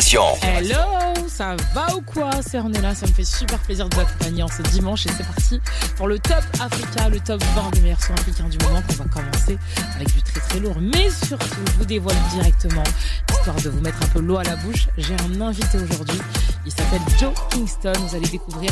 [0.00, 2.30] Hello, ça va ou quoi?
[2.40, 5.26] C'est Ornella, ça me fait super plaisir de vous accompagner en ce dimanche et c'est
[5.26, 5.60] parti
[5.96, 9.04] pour le top Africa, le top 20 des meilleurs sons africains du moment qu'on va
[9.06, 9.58] commencer
[9.96, 10.76] avec du très très lourd.
[10.80, 12.84] Mais surtout, je vous dévoile directement,
[13.28, 16.20] histoire de vous mettre un peu l'eau à la bouche, j'ai un invité aujourd'hui.
[16.64, 17.92] Il s'appelle Joe Kingston.
[18.06, 18.70] Vous allez découvrir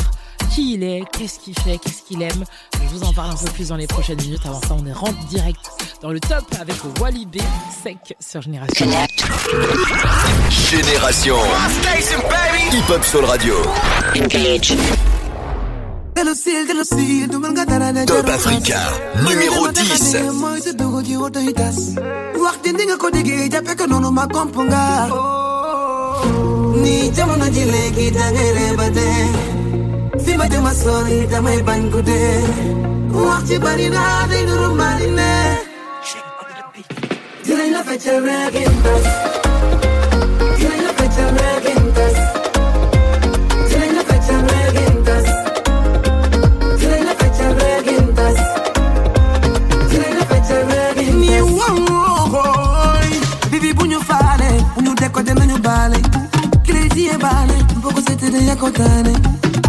[0.49, 2.43] qui il est, qu'est-ce qu'il fait, qu'est-ce qu'il aime.
[2.73, 4.45] Je vous en parle un peu plus dans les prochaines minutes.
[4.45, 5.59] Avant ça, on est rentre direct
[6.01, 7.37] dans le top avec Wally B
[7.83, 8.85] sec sur Génération.
[10.69, 11.37] Génération.
[12.71, 13.55] Hip Hop Soul Radio.
[18.05, 18.79] Top Africa,
[19.29, 20.17] numéro 10.
[22.41, 22.73] waxti
[30.25, 32.41] fi ma jëma sori damay bañ ko dee
[33.13, 35.31] wax ci bari naa day nuru mali ne
[37.45, 39.05] dinañ la feccal reggae mbas
[40.59, 42.15] dinañ la feccal reggae mbas
[43.69, 45.25] dinañ la feccal reggae mbas
[46.79, 48.37] dinañ la feccal reggae mbas
[49.89, 53.09] dinañ la feccal reggae ni wooy
[53.51, 55.99] bibi bu ñu faale bu ñu décoté nañu baale
[56.65, 59.13] kilisiyee baale boo ko seetee de yaa ko taane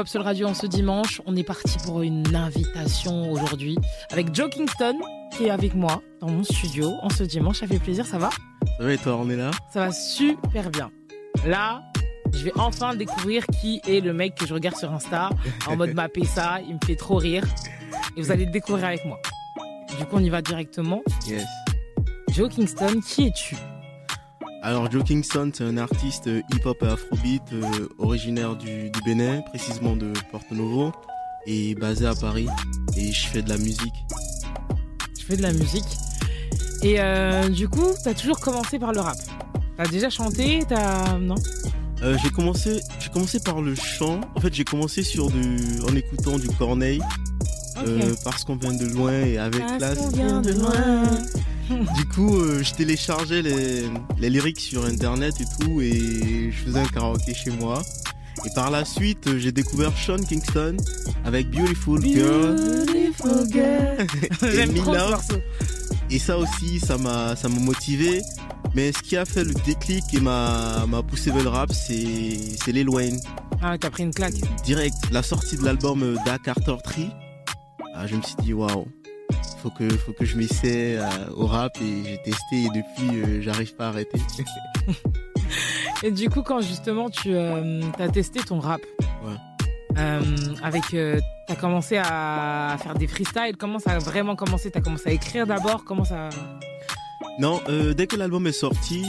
[0.00, 1.20] Hop Soul Radio en ce dimanche.
[1.26, 3.76] On est parti pour une invitation aujourd'hui
[4.10, 4.98] avec Joe Kingston
[5.36, 7.60] qui est avec moi dans mon studio en ce dimanche.
[7.60, 8.30] Ça fait plaisir, ça va?
[8.78, 10.90] Ça va et toi, on est là Ça va super bien.
[11.44, 11.82] Là,
[12.32, 15.28] je vais enfin découvrir qui est le mec que je regarde sur Insta
[15.66, 16.60] en mode mapper ça.
[16.66, 17.44] Il me fait trop rire.
[18.16, 19.20] Et vous allez le découvrir avec moi.
[19.98, 21.02] Du coup, on y va directement.
[21.26, 21.44] Yes.
[22.30, 23.54] Joe Kingston, qui es-tu?
[24.62, 29.40] Alors Joe Kingston, c'est un artiste euh, hip-hop et afrobeat euh, originaire du, du Bénin,
[29.40, 30.92] précisément de Porto Novo,
[31.46, 32.46] et basé à Paris.
[32.94, 33.94] Et je fais de la musique.
[35.18, 35.96] Je fais de la musique.
[36.82, 39.16] Et euh, du coup, t'as toujours commencé par le rap.
[39.78, 41.36] T'as déjà chanté T'as non?
[42.02, 44.20] Euh, j'ai commencé, j'ai commencé par le chant.
[44.36, 45.56] En fait, j'ai commencé sur du,
[45.88, 47.00] en écoutant du Corneille,
[48.24, 49.98] parce qu'on vient de loin et avec classe.
[49.98, 51.02] qu'on vient de loin.
[51.96, 53.84] Du coup, euh, je téléchargeais les,
[54.18, 57.82] les lyrics sur internet et tout, et je faisais un karaoké chez moi.
[58.44, 60.76] Et par la suite, euh, j'ai découvert Sean Kingston
[61.24, 62.56] avec Beautiful Girl.
[62.56, 64.06] Beautiful girl.
[64.54, 65.36] et morceau.
[66.10, 68.22] Et ça aussi, ça m'a, ça m'a motivé.
[68.74, 72.36] Mais ce qui a fait le déclic et m'a, m'a poussé vers le rap, c'est,
[72.64, 73.20] c'est Lil Wayne.
[73.62, 74.34] Ah, t'as pris une claque.
[74.64, 77.10] direct la sortie de l'album euh, Da Carter Tree,
[77.94, 78.86] ah, je me suis dit waouh,
[79.60, 83.42] faut que faut que je m'essaie euh, au rap et j'ai testé et depuis euh,
[83.42, 84.18] j'arrive pas à arrêter.
[86.02, 88.80] Et du coup, quand justement tu euh, as testé ton rap,
[89.22, 90.18] Ouais.
[90.62, 90.84] avec,
[91.46, 93.56] t'as commencé à faire des freestyles.
[93.58, 94.70] Comment ça a vraiment commencé?
[94.70, 95.84] T'as commencé à écrire d'abord?
[95.84, 96.30] Comment ça?
[97.38, 97.60] Non,
[97.94, 99.04] dès que l'album est sorti,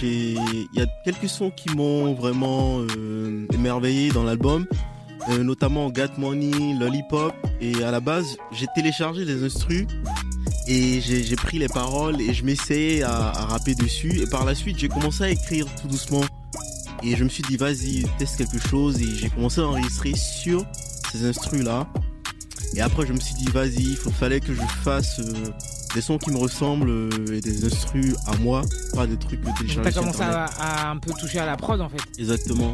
[0.00, 2.80] j'ai il y a quelques sons qui m'ont vraiment
[3.52, 4.66] émerveillé dans l'album,
[5.42, 9.86] notamment Got Money, Lollipop et à la base j'ai téléchargé les instrus
[10.66, 14.54] et j'ai pris les paroles et je m'essayais à, à rapper dessus et par la
[14.54, 16.22] suite j'ai commencé à écrire tout doucement.
[17.02, 20.64] Et je me suis dit vas-y teste quelque chose et j'ai commencé à enregistrer sur
[21.12, 21.86] ces instrus là
[22.74, 25.32] et après je me suis dit vas-y il fallait que je fasse euh,
[25.94, 28.62] des sons qui me ressemblent euh, et des instrus à moi
[28.94, 31.88] pas des trucs Donc, téléchargés T'as commencé à un peu toucher à la prod en
[31.90, 32.00] fait.
[32.18, 32.72] exactement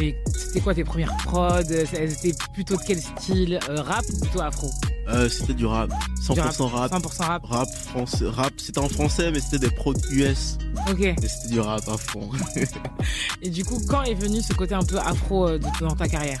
[0.00, 1.60] Et c'était quoi tes premières prods?
[1.70, 3.58] Elles étaient plutôt de quel style?
[3.68, 4.70] Euh, Rap ou plutôt afro?
[5.08, 5.90] Euh, c'était du rap.
[6.22, 6.92] 100% rap.
[6.92, 7.44] 100% rap.
[7.44, 7.68] rap?
[7.88, 10.56] Français rap c'était en français mais c'était des prods US
[10.88, 11.00] Ok.
[11.00, 12.30] et c'était du rap à fond
[13.42, 16.40] Et du coup, quand est venu ce côté un peu afro euh, dans ta carrière?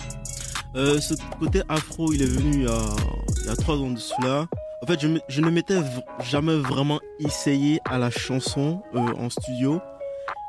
[0.76, 4.46] Euh, ce côté afro, il est venu il y a, trois ans de cela.
[4.82, 5.80] En fait, je, je ne m'étais
[6.20, 9.80] jamais vraiment essayé à la chanson en studio.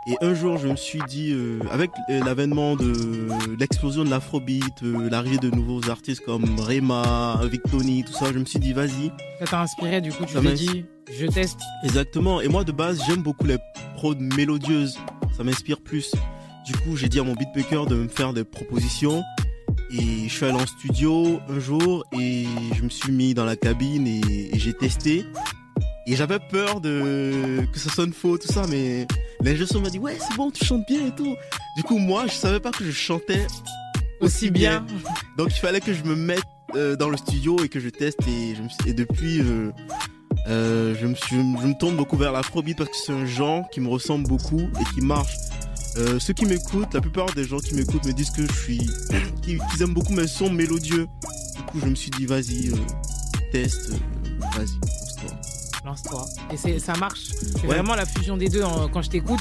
[0.08, 3.28] Et un jour, je me suis dit, euh, avec l'avènement de
[3.60, 8.46] l'explosion de l'afrobeat, euh, l'arrivée de nouveaux artistes comme Rema, Victoni, tout ça, je me
[8.46, 9.12] suis dit, vas-y.
[9.40, 11.60] Ça t'a inspiré du coup Tu t'es dit, je teste.
[11.84, 12.42] Exactement.
[12.42, 13.58] Et moi, de base, j'aime beaucoup les
[13.96, 14.98] prods mélodieuses.
[15.38, 16.12] Ça m'inspire plus.
[16.66, 19.22] Du coup, j'ai dit à mon beatmaker de me faire des propositions.
[19.92, 22.46] Et je suis allé en studio un jour et
[22.76, 25.26] je me suis mis dans la cabine et, et j'ai testé.
[26.08, 29.06] Et j'avais peur de que ça sonne faux, tout ça, mais
[29.44, 31.36] l'ingé son m'a dit ouais c'est bon, tu chantes bien et tout.
[31.78, 33.46] Du coup moi je savais pas que je chantais
[34.20, 34.86] Aussi bien.
[35.38, 36.44] donc il fallait que je me mette
[36.76, 39.72] euh, dans le studio et que je teste et, je me suis- et depuis euh,
[40.48, 43.70] euh, je, me suis, je me tourne beaucoup vers l'afrobeat parce que c'est un genre
[43.70, 45.36] qui me ressemble beaucoup et qui marche.
[46.20, 48.80] Ceux qui m'écoutent, la plupart des gens qui m'écoutent me disent que je suis,
[49.44, 51.06] qu'ils aiment beaucoup mes sons mélodieux.
[51.58, 52.72] Du coup je me suis dit vas-y,
[53.52, 53.92] teste,
[54.56, 54.80] vas-y,
[55.86, 56.26] lance-toi.
[56.54, 57.22] Et c'est, ça marche.
[57.40, 57.76] C'est Ouais.
[57.76, 59.40] vraiment la fusion des deux en- quand je t'écoute.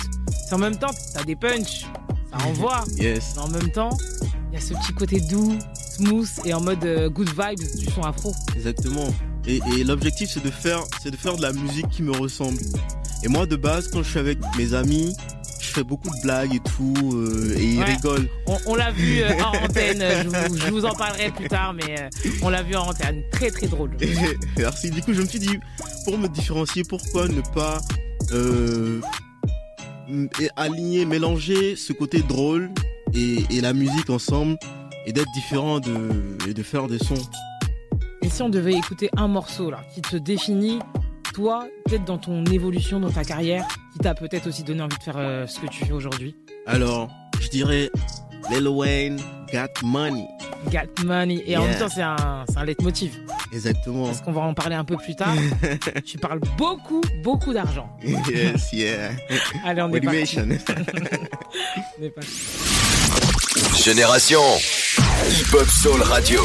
[0.49, 1.87] C'est en même temps, t'as des punchs,
[2.31, 2.85] ça envoie.
[2.97, 3.33] Yes.
[3.37, 3.91] Mais en même temps,
[4.51, 5.57] il y a ce petit côté doux,
[5.97, 8.35] smooth et en mode euh, good vibes du son afro.
[8.57, 9.13] Exactement.
[9.47, 12.59] Et, et l'objectif c'est de faire c'est de faire de la musique qui me ressemble.
[13.23, 15.15] Et moi de base quand je suis avec mes amis,
[15.61, 17.85] je fais beaucoup de blagues et tout euh, et ils Ouais.
[17.85, 18.29] rigolent.
[18.47, 21.49] On, on l'a vu euh, en antenne, euh, je vous, je vous en parlerai plus
[21.49, 22.09] tard, mais euh,
[22.43, 23.23] on l'a vu en antenne.
[23.33, 23.97] Très très drôle.
[24.59, 24.91] Merci.
[24.91, 25.59] Du coup je me suis dit
[26.05, 27.79] pour me différencier pourquoi ne pas
[28.33, 29.01] euh,
[30.57, 32.71] aligner mélanger ce côté drôle
[33.15, 34.57] et, et la musique ensemble
[35.07, 36.11] et d'être différent de
[36.49, 37.15] et de faire des sons.
[38.23, 40.79] Et si on devait écouter un morceau là qui te définit,
[41.33, 45.03] toi, peut-être dans ton évolution, dans ta carrière, qui t'a peut-être aussi donné envie de
[45.03, 46.37] faire euh, ce que tu fais aujourd'hui?
[46.67, 47.09] Alors
[47.41, 47.91] je dirais
[48.51, 49.21] Lil Wayne
[49.53, 50.27] Got Money.
[50.71, 51.43] Got money.
[51.47, 53.19] Et en même temps, c'est un, c'est un leitmotiv.
[53.53, 54.07] Exactement.
[54.07, 55.35] Parce qu'on va en parler un peu plus tard.
[56.05, 57.89] tu parles beaucoup, beaucoup d'argent.
[58.03, 59.11] yes, yeah.
[59.65, 60.39] Allez, on est parti.
[60.39, 60.43] Motivation.
[61.99, 62.31] On est parti.
[63.83, 64.41] Génération
[65.29, 66.41] Hip Hop Soul Radio.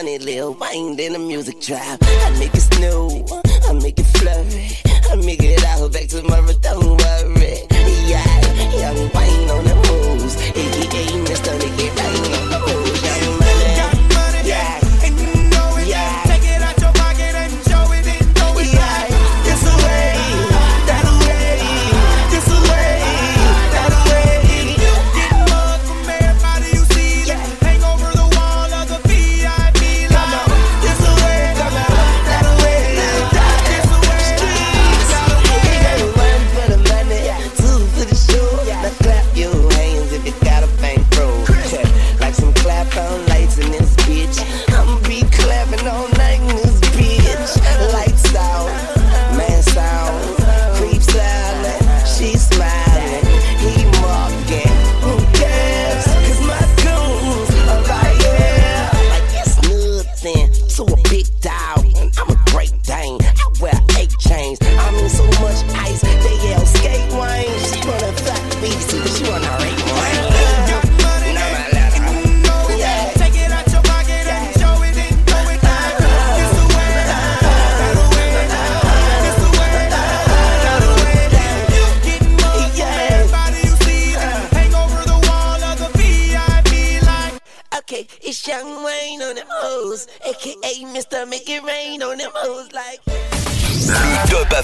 [0.00, 1.98] Money, Lil Wayne, then the music drop.
[2.02, 3.26] I make it snow,
[3.68, 4.68] I make it flurry,
[5.10, 6.52] I make it out back tomorrow.
[6.62, 7.66] Don't worry,
[8.08, 8.24] yeah.
[8.80, 11.79] Young Wayne on the moves, aka Mr.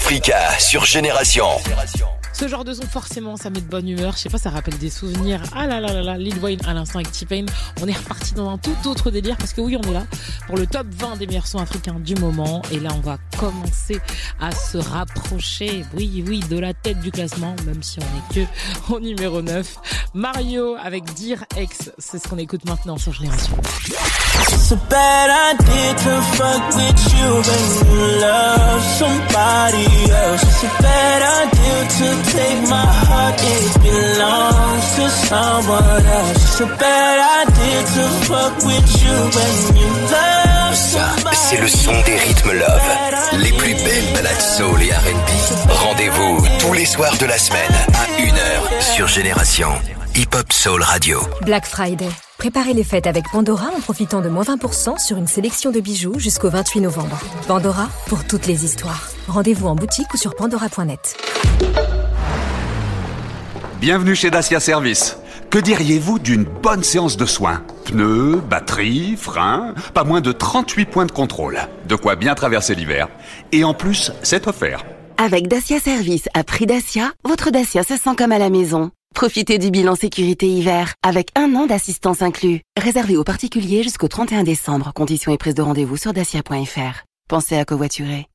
[0.07, 1.59] Africa sur Génération.
[2.39, 4.13] Ce genre de son, forcément, ça met de bonne humeur.
[4.13, 5.41] Je sais pas, ça rappelle des souvenirs.
[5.55, 7.45] Ah là là là là, Lil Wayne à l'instant avec T-Pain.
[7.81, 10.05] On est reparti dans un tout autre délire parce que oui, on est là
[10.45, 12.61] pour le top 20 des meilleurs sons africains du moment.
[12.71, 13.99] Et là, on va commencer
[14.39, 18.47] à se rapprocher, oui, oui, de la tête du classement, même si on est que
[18.93, 19.75] au numéro 9.
[20.13, 23.57] Mario avec Dear X, c'est ce qu'on écoute maintenant sur Génération.
[24.39, 24.77] It's a
[32.31, 36.43] take my heart, it belongs to someone else.
[36.43, 37.17] It's a bad
[37.47, 42.51] idea to fuck with you when you love Ça, somebody c'est le son des rythmes
[42.51, 43.39] love.
[43.39, 45.71] Les plus belles balades soul et R&B.
[45.71, 49.69] Rendez-vous tous les soirs de la semaine à 1h sur Génération.
[50.15, 51.19] Hip Hop Soul Radio.
[51.41, 52.09] Black Friday.
[52.37, 56.19] Préparez les fêtes avec Pandora en profitant de moins 20% sur une sélection de bijoux
[56.19, 57.19] jusqu'au 28 novembre.
[57.47, 59.09] Pandora pour toutes les histoires.
[59.27, 61.17] Rendez-vous en boutique ou sur pandora.net.
[63.79, 65.17] Bienvenue chez Dacia Service.
[65.51, 67.63] Que diriez-vous d'une bonne séance de soins?
[67.85, 71.59] Pneus, batterie, freins, pas moins de 38 points de contrôle.
[71.87, 73.07] De quoi bien traverser l'hiver.
[73.51, 74.83] Et en plus, c'est offert.
[75.19, 78.89] Avec Dacia Service à prix Dacia, votre Dacia se sent comme à la maison.
[79.13, 82.61] Profitez du bilan sécurité hiver avec un an d'assistance inclus.
[82.81, 84.91] Réservé aux particuliers jusqu'au 31 décembre.
[84.95, 87.03] Conditions et prise de rendez-vous sur dacia.fr.
[87.29, 88.25] Pensez à covoiturer.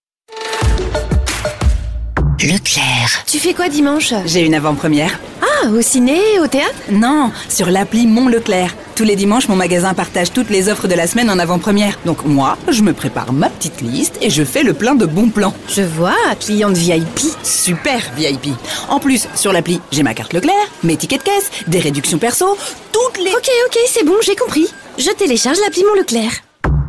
[2.41, 3.25] Leclerc.
[3.27, 4.15] Tu fais quoi dimanche?
[4.27, 5.19] J'ai une avant-première.
[5.65, 8.75] Ah, au ciné, au théâtre Non, sur l'appli Mon Leclerc.
[8.97, 11.99] Tous les dimanches, mon magasin partage toutes les offres de la semaine en avant-première.
[12.05, 15.29] Donc moi, je me prépare ma petite liste et je fais le plein de bons
[15.29, 15.55] plans.
[15.69, 17.21] Je vois, cliente VIP.
[17.45, 18.49] Super VIP.
[18.89, 22.57] En plus, sur l'appli, j'ai ma carte Leclerc, mes tickets de caisse, des réductions perso,
[22.93, 23.31] toutes les...
[23.31, 24.67] Ok, ok, c'est bon, j'ai compris.
[24.99, 26.43] Je télécharge l'appli Mon Leclerc.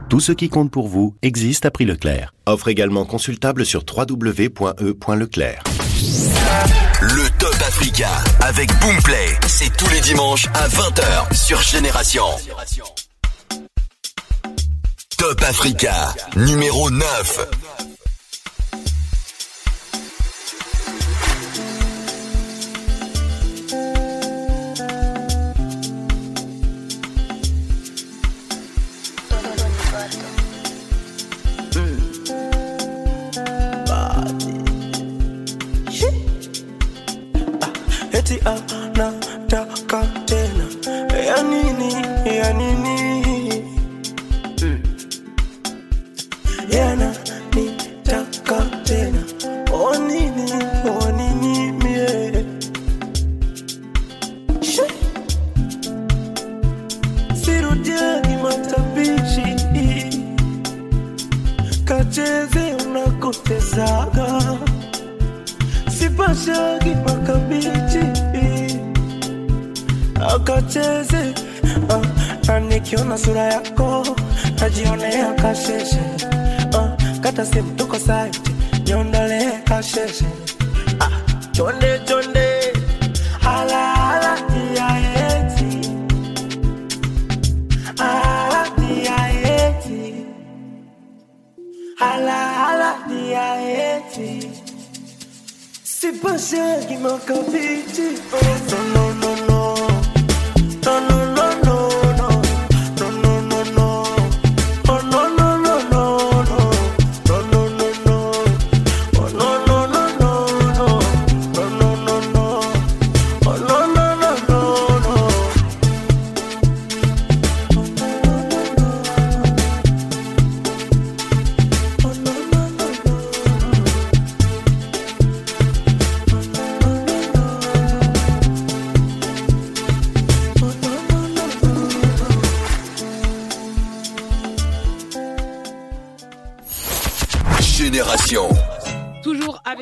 [0.09, 2.33] Tout ce qui compte pour vous existe à prix Leclerc.
[2.45, 5.63] Offre également consultable sur www.e.leclerc.
[7.01, 7.42] Le
[7.75, 9.35] Africa avec Boomplay.
[9.47, 12.23] C'est tous les dimanches à 20h sur Génération.
[15.17, 17.62] Top Africa, numéro 9.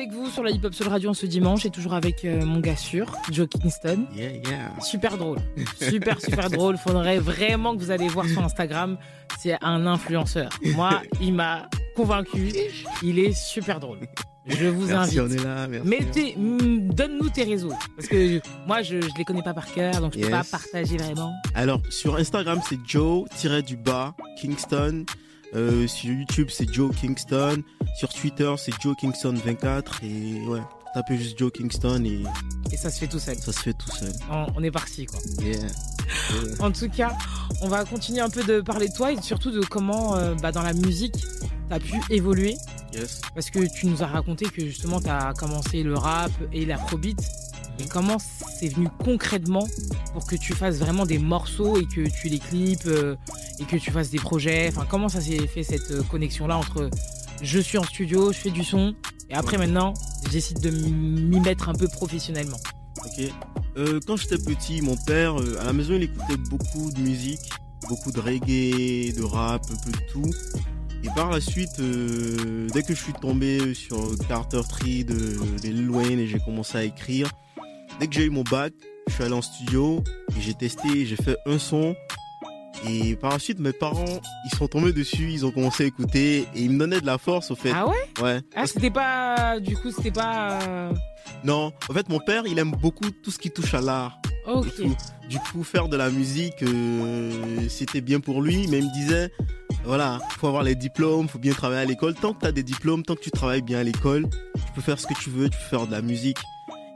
[0.02, 2.58] Avec vous sur la Hip Hop Soul Radio ce dimanche et toujours avec euh, mon
[2.58, 4.06] gars sûr, Joe Kingston.
[4.16, 4.72] Yeah, yeah.
[4.80, 5.38] Super drôle.
[5.80, 6.76] Super, super drôle.
[6.76, 8.98] Faudrait vraiment que vous allez voir sur Instagram.
[9.38, 10.50] C'est un influenceur.
[10.74, 12.52] Moi, il m'a convaincu.
[13.04, 14.00] Il est super drôle.
[14.44, 15.38] Je vous Merci, invite.
[15.38, 15.88] on est là, merci.
[15.88, 17.72] Mettez, mm, donne-nous tes réseaux.
[17.94, 20.30] Parce que moi, je, je les connais pas par cœur, donc je peux Yes.
[20.50, 21.32] pas partager vraiment.
[21.54, 25.04] Alors, sur Instagram, c'est Joe-du-bas Kingston.
[25.54, 27.62] Euh, sur YouTube, c'est Joe Kingston.
[27.96, 30.00] Sur Twitter, c'est Joe Kingston 24.
[30.02, 30.60] Et ouais,
[30.94, 32.22] tapez juste Joe Kingston et
[32.72, 33.36] Et ça se fait tout seul.
[33.36, 34.12] ça se fait tout seul.
[34.30, 35.18] On, on est parti, quoi.
[35.42, 35.58] Yeah.
[36.60, 37.16] En tout cas,
[37.62, 40.52] on va continuer un peu de parler de toi et surtout de comment, euh, bah,
[40.52, 42.56] dans la musique, tu as pu évoluer.
[42.92, 43.20] Yes.
[43.34, 47.18] Parce que tu nous as raconté que justement, tu as commencé le rap et l'afrobeat.
[47.82, 48.18] Et comment
[48.60, 49.66] c'est venu concrètement
[50.12, 53.16] pour que tu fasses vraiment des morceaux et que tu les clips euh,
[53.58, 54.68] et que tu fasses des projets?
[54.68, 56.90] Enfin, comment ça s'est fait cette euh, connexion-là entre
[57.42, 58.94] je suis en studio, je fais du son
[59.28, 59.94] et après maintenant,
[60.30, 62.58] j'essaie de m'y mettre un peu professionnellement
[63.04, 63.24] Ok.
[63.78, 67.50] Euh, quand j'étais petit, mon père, euh, à la maison, il écoutait beaucoup de musique,
[67.88, 70.30] beaucoup de reggae, de rap, un peu de tout.
[71.02, 75.68] Et par la suite, euh, dès que je suis tombé sur Carter Tree de, de
[75.68, 77.28] Lil Wayne et j'ai commencé à écrire,
[78.00, 78.72] dès que j'ai eu mon bac,
[79.08, 80.02] je suis allé en studio
[80.36, 81.94] et j'ai testé, j'ai fait un son.
[82.88, 86.38] Et par la suite, mes parents, ils sont tombés dessus, ils ont commencé à écouter
[86.54, 87.70] et ils me donnaient de la force au fait.
[87.74, 87.94] Ah ouais?
[88.22, 88.40] Ouais.
[88.56, 89.60] Ah, c'était pas.
[89.60, 90.58] Du coup, c'était pas.
[90.62, 90.92] euh,
[91.44, 94.18] Non, en fait, mon père, il aime beaucoup tout ce qui touche à l'art.
[94.46, 94.66] Ok.
[94.66, 94.96] et tout.
[95.28, 99.30] Du coup, faire de la musique, euh, c'était bien pour lui, mais il me disait,
[99.84, 102.14] voilà, faut avoir les diplômes, faut bien travailler à l'école.
[102.14, 104.80] Tant que tu as des diplômes, tant que tu travailles bien à l'école, tu peux
[104.80, 106.38] faire ce que tu veux, tu peux faire de la musique.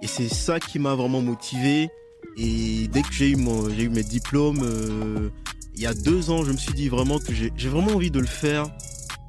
[0.07, 1.89] Et c'est ça qui m'a vraiment motivé.
[2.37, 5.31] Et dès que j'ai eu, mon, j'ai eu mes diplômes, euh,
[5.75, 8.13] il y a deux ans, je me suis dit vraiment que j'ai j'ai vraiment envie
[8.13, 8.69] de le faire,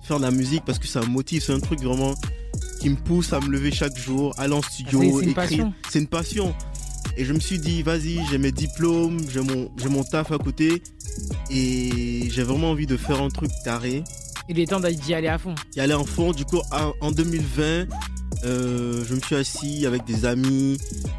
[0.03, 2.13] faire de la musique, parce que ça me motive, c'est un truc vraiment
[2.79, 5.33] qui me pousse à me lever chaque jour, aller en studio, c'est- c'est écrire.
[5.35, 5.73] passion.
[5.89, 6.53] C'est une passion.
[7.17, 10.37] Et je me suis dit, vas-y, j'ai mes diplômes, j'ai mon, j'ai mon taf à
[10.37, 10.83] côté,
[11.49, 14.03] et j'ai vraiment envie de faire un truc carré.
[14.47, 15.55] Il est temps d'y aller à fond.
[15.75, 16.31] Y aller en fond.
[16.33, 16.61] Du coup,
[17.01, 17.87] en 2020,
[18.43, 20.77] euh, je me suis assis avec des amis,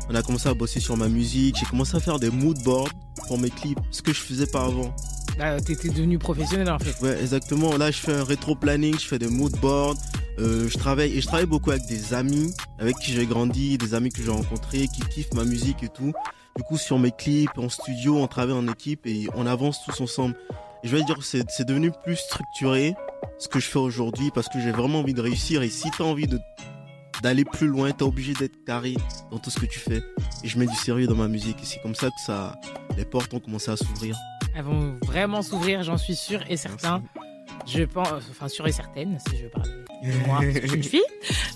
[0.09, 2.90] on a commencé à bosser sur ma musique, j'ai commencé à faire des mood boards
[3.26, 4.94] pour mes clips, ce que je faisais pas avant.
[5.38, 7.00] Là, t'étais devenu professionnel en fait.
[7.04, 7.76] Ouais, exactement.
[7.76, 9.96] Là, je fais un rétro planning, je fais des mood boards.
[10.40, 13.94] Euh, je travaille et je travaille beaucoup avec des amis avec qui j'ai grandi, des
[13.94, 16.12] amis que j'ai rencontrés, qui kiffent ma musique et tout.
[16.57, 20.00] Du coup, sur mes clips, en studio, on travaille en équipe et on avance tous
[20.00, 20.35] ensemble.
[20.83, 22.94] Et je vais dire, c'est c'est devenu plus structuré
[23.38, 25.62] ce que je fais aujourd'hui parce que j'ai vraiment envie de réussir.
[25.62, 26.40] Et si t'as envie de
[27.22, 28.96] d'aller plus loin, t'es obligé d'être carré
[29.31, 30.02] dans tout ce que tu fais.
[30.44, 31.57] Et je mets du sérieux dans ma musique.
[31.62, 32.54] Et c'est comme ça que ça,
[32.96, 34.16] les portes ont commencé à s'ouvrir.
[34.54, 37.02] Elles vont vraiment s'ouvrir, j'en suis sûr et certain.
[37.66, 39.70] Je pense, enfin sûr et certaine, si je veux parler
[40.02, 41.02] de moi, je suis une fille.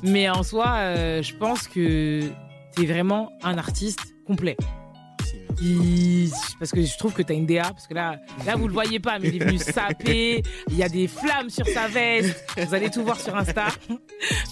[0.02, 2.30] Mais en soi, euh, je pense que
[2.74, 4.56] t'es vraiment un artiste complet.
[6.58, 9.00] Parce que je trouve que t'as une DA, parce que là, là vous le voyez
[9.00, 10.42] pas, mais il est venu saper.
[10.68, 12.44] Il y a des flammes sur sa veste.
[12.56, 13.68] Vous allez tout voir sur Insta.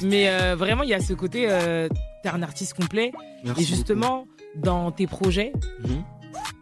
[0.02, 1.88] Mais euh, vraiment, il y a ce côté, euh,
[2.22, 3.12] t'es un artiste complet.
[3.44, 5.52] Merci et justement, dans tes projets,
[5.84, 6.02] Mhm.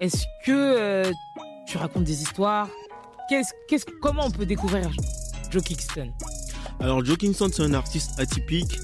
[0.00, 1.10] est-ce que euh,
[1.66, 2.68] tu racontes des histoires?
[3.28, 4.90] Qu'est-ce, qu'est-ce, Comment on peut découvrir
[5.50, 6.12] Joe Kingston?
[6.80, 8.78] Alors Joe Kingston c'est un artiste atypique.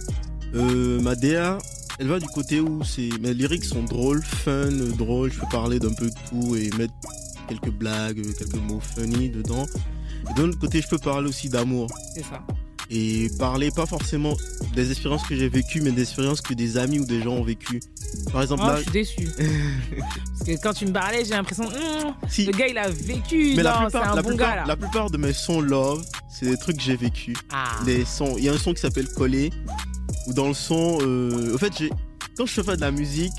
[0.55, 1.59] Euh, ma DA,
[1.99, 5.33] elle va du côté où c'est mes lyrics sont drôles, fun, drôles.
[5.33, 6.95] Je peux parler d'un peu de tout et mettre
[7.49, 9.67] quelques blagues, quelques mots funny dedans.
[10.31, 12.43] Et d'un autre côté, je peux parler aussi d'amour C'est ça.
[12.91, 14.35] et parler pas forcément
[14.75, 17.45] des expériences que j'ai vécues, mais des expériences que des amis ou des gens ont
[17.45, 17.81] vécues.
[18.33, 19.29] Par exemple Oh, là, je suis déçu.
[20.39, 21.69] Parce que quand tu me parlais, j'ai l'impression,
[22.29, 22.45] Si.
[22.47, 23.55] le gars il a vécu.
[23.57, 24.65] mais la non, plupart, un la, bon plupart, gars là.
[24.67, 27.35] la plupart de mes sons love, c'est des trucs que j'ai vécu.
[27.53, 27.67] Ah.
[28.07, 29.51] Sons, il y a un son qui s'appelle Coller,
[30.27, 31.91] où dans le son, euh, au fait, j'ai,
[32.37, 33.33] quand je fais de la musique,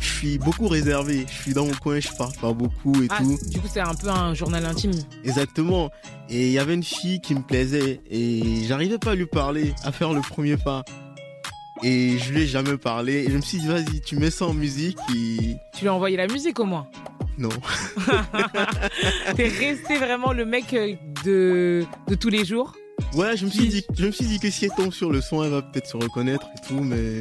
[0.00, 1.26] je suis beaucoup réservé.
[1.28, 3.38] Je suis dans mon coin, je parle pas beaucoup et Ah, tout.
[3.48, 4.92] du coup, c'est un peu un journal intime.
[5.24, 5.90] Exactement.
[6.28, 9.74] Et il y avait une fille qui me plaisait et j'arrivais pas à lui parler,
[9.84, 10.84] à faire le premier pas.
[11.82, 13.24] Et je lui ai jamais parlé.
[13.26, 15.94] Et je me suis dit, vas-y, tu mets ça en musique et Tu lui as
[15.94, 16.86] envoyé la musique au moins?
[17.38, 17.48] non.
[19.36, 20.94] T'es resté vraiment le mec euh,
[21.24, 22.74] de, de tous les jours?
[23.14, 25.20] Ouais, je me suis dit, je me suis dit que si elle tombe sur le
[25.20, 27.20] son, elle va peut-être se reconnaître et tout, mais.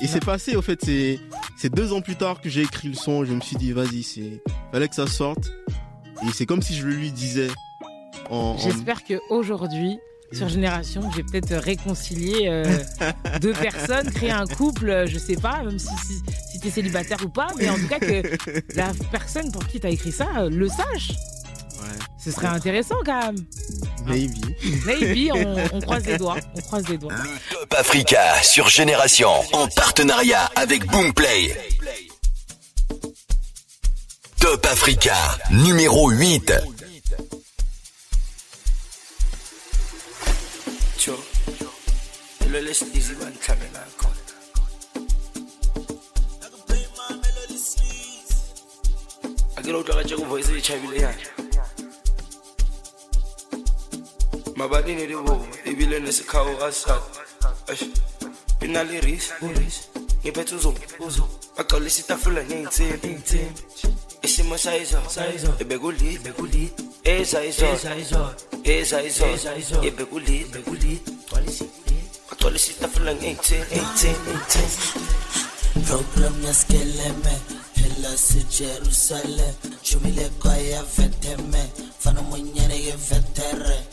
[0.00, 1.18] Et c'est passé, au fait, c'est,
[1.58, 4.02] c'est deux ans plus tard que j'ai écrit le son, je me suis dit, vas-y,
[4.02, 5.50] c'est, fallait que ça sorte.
[6.26, 7.48] Et c'est comme si je le lui disais.
[8.30, 9.98] En, en- J'espère que aujourd'hui,
[10.32, 12.64] sur Génération, je vais peut-être réconcilier euh,
[13.40, 16.22] deux personnes, créer un couple, euh, je sais pas, même si, si,
[16.52, 18.22] si t'es célibataire ou pas, mais en tout cas que
[18.76, 21.10] la personne pour qui t'as écrit ça euh, le sache.
[21.80, 21.98] Ouais.
[22.18, 23.36] Ce serait intéressant quand même.
[24.08, 24.40] Maybe.
[24.86, 26.36] Maybe, on, on croise les doigts.
[26.54, 27.12] On croise les doigts.
[27.50, 31.54] Top Africa sur Génération en partenariat avec Boomplay.
[34.40, 35.14] Top Africa
[35.50, 36.52] numéro 8.
[40.98, 41.16] Joe,
[42.50, 44.18] le laisse easy one time and I come.
[49.56, 51.37] akela utlwa ka tšeko voice e
[54.58, 56.94] mabadi ne di boo ebile ne se khao a sa
[58.60, 59.30] e na le ris
[60.22, 60.54] ngiphethe
[61.06, 61.24] uzo
[61.56, 63.10] bagcwalisa itafula ngey'nsimbi
[64.22, 66.26] isimo sayizolo ebekulid
[67.04, 70.46] eza izolo eza izolo ebekulid
[72.28, 73.88] bagcwalisa itafula ngey'nsimbi
[75.86, 77.34] program yaskeleme
[77.74, 79.54] phela sejerusalem.
[79.82, 81.62] Shumile kwaya veteme
[81.98, 83.87] fana monyere yevetere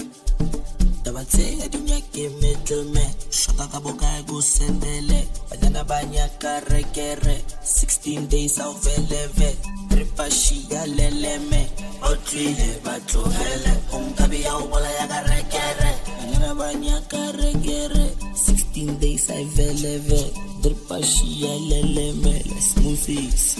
[1.15, 5.23] Sabatee dunyake middleman Shaka kaboka go sendele.
[5.49, 9.55] Banyana banya kare kere 16 days au veleve
[9.89, 11.69] Tripashi ya leleme
[12.01, 19.45] Otrile batuhele Umkabi ya ubola ya kare kere Banyana banya kare kere 16 days au
[19.55, 23.55] veleve Tripashi ya leleme Let's move it.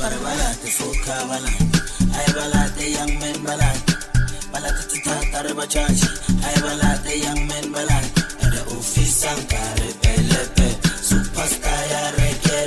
[0.00, 1.64] Barbalate, fuka balate
[2.16, 3.93] Ay balate, young men balate
[4.54, 6.06] Balatata tarabajaji,
[6.46, 8.06] I balat the young men balat,
[8.40, 10.68] and the office sankare pelepe,
[11.02, 12.64] superstar ya ya.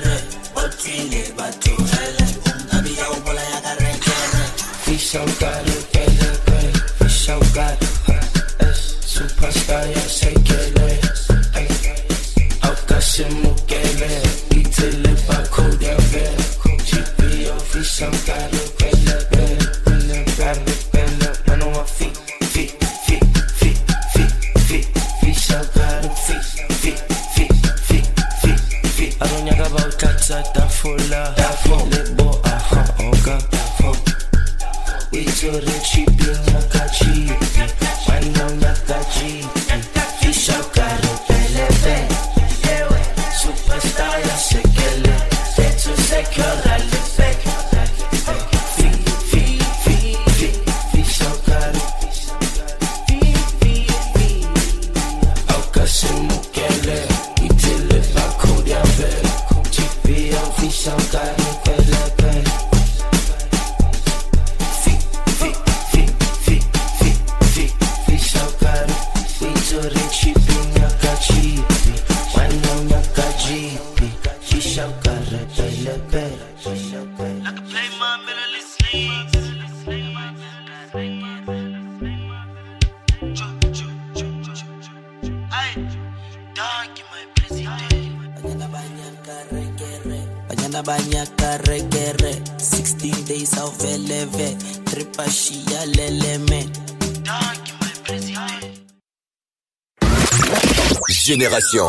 [101.41, 101.85] Génération.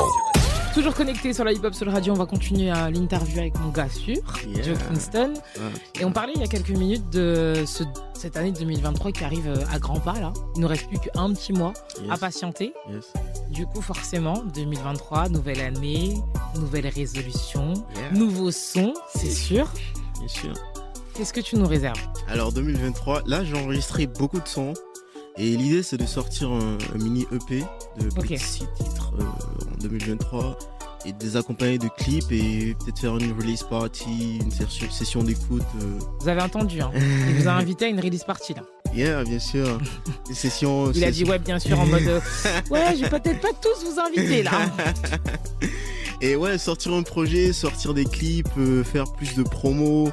[0.74, 3.70] Toujours connecté sur la hip-hop sur le radio, on va continuer à l'interview avec mon
[3.70, 4.62] gars sûr, Yeah.
[4.62, 5.32] Joe Kingston.
[5.98, 9.48] Et on parlait il y a quelques minutes de ce- cette année 2023 qui arrive
[9.48, 10.34] euh, à grands pas là.
[10.54, 12.10] Il nous reste plus qu'un petit mois Yes.
[12.10, 12.74] à patienter.
[12.92, 13.06] Yes.
[13.48, 16.18] Du coup, forcément, 2023, nouvelle année,
[16.56, 18.10] nouvelle résolution, Yeah.
[18.12, 19.66] nouveau son, c'est sûr.
[20.18, 20.52] Bien sûr.
[21.14, 21.98] Qu'est-ce que tu nous réserves?
[22.28, 24.74] Alors 2023, là j'ai enregistré beaucoup de sons
[25.38, 27.62] et l'idée c'est de sortir un, un mini EP
[27.98, 28.28] de plus Ok.
[28.30, 30.58] de 6 titres euh, en 2023
[31.06, 34.50] et de les accompagner de clips et peut-être faire une release party, une
[34.90, 35.62] session, d'écoute.
[35.80, 35.98] euh.
[36.20, 38.62] Vous avez entendu, hein Il vous a invité à une release party là.
[38.94, 39.78] Yeah, bien sûr.
[40.26, 40.90] Des sessions.
[40.94, 42.20] Il a dit ouais, bien sûr, en mode euh,
[42.70, 44.50] ouais, je vais peut-être pas tous vous inviter là.
[46.20, 48.48] Et ouais, sortir un projet, sortir des clips,
[48.84, 50.10] faire plus de promos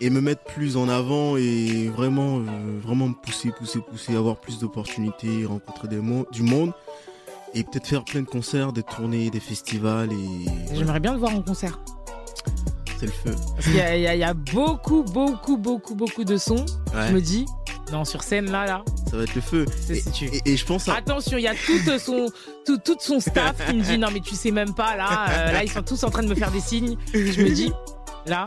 [0.00, 2.42] et me mettre plus en avant et vraiment, euh,
[2.82, 6.72] vraiment me pousser, pousser, pousser, avoir plus d'opportunités, rencontrer des mo- du monde
[7.54, 11.34] et peut-être faire plein de concerts, des tournées, des festivals et J'aimerais bien le voir
[11.34, 11.80] en concert.
[13.00, 13.34] c'est le feu.
[13.54, 16.64] Parce qu'il y, a- y y beaucoup, beaucoup, beaucoup, beaucoup de sons.
[16.94, 17.08] Ouais.
[17.08, 17.46] Je me dis,
[17.90, 18.84] non, sur scène là, là.
[19.10, 19.64] Ça va être le feu.
[20.44, 20.94] Et, je pense à...
[20.96, 22.26] Attention, il y a tout son,
[22.66, 25.28] tout, tout son staff qui me dit, non, mais tu sais même pas là.
[25.30, 26.96] euh, là, ils sont tous en train de me faire des signes.
[27.14, 27.72] Je me dis,
[28.26, 28.44] là,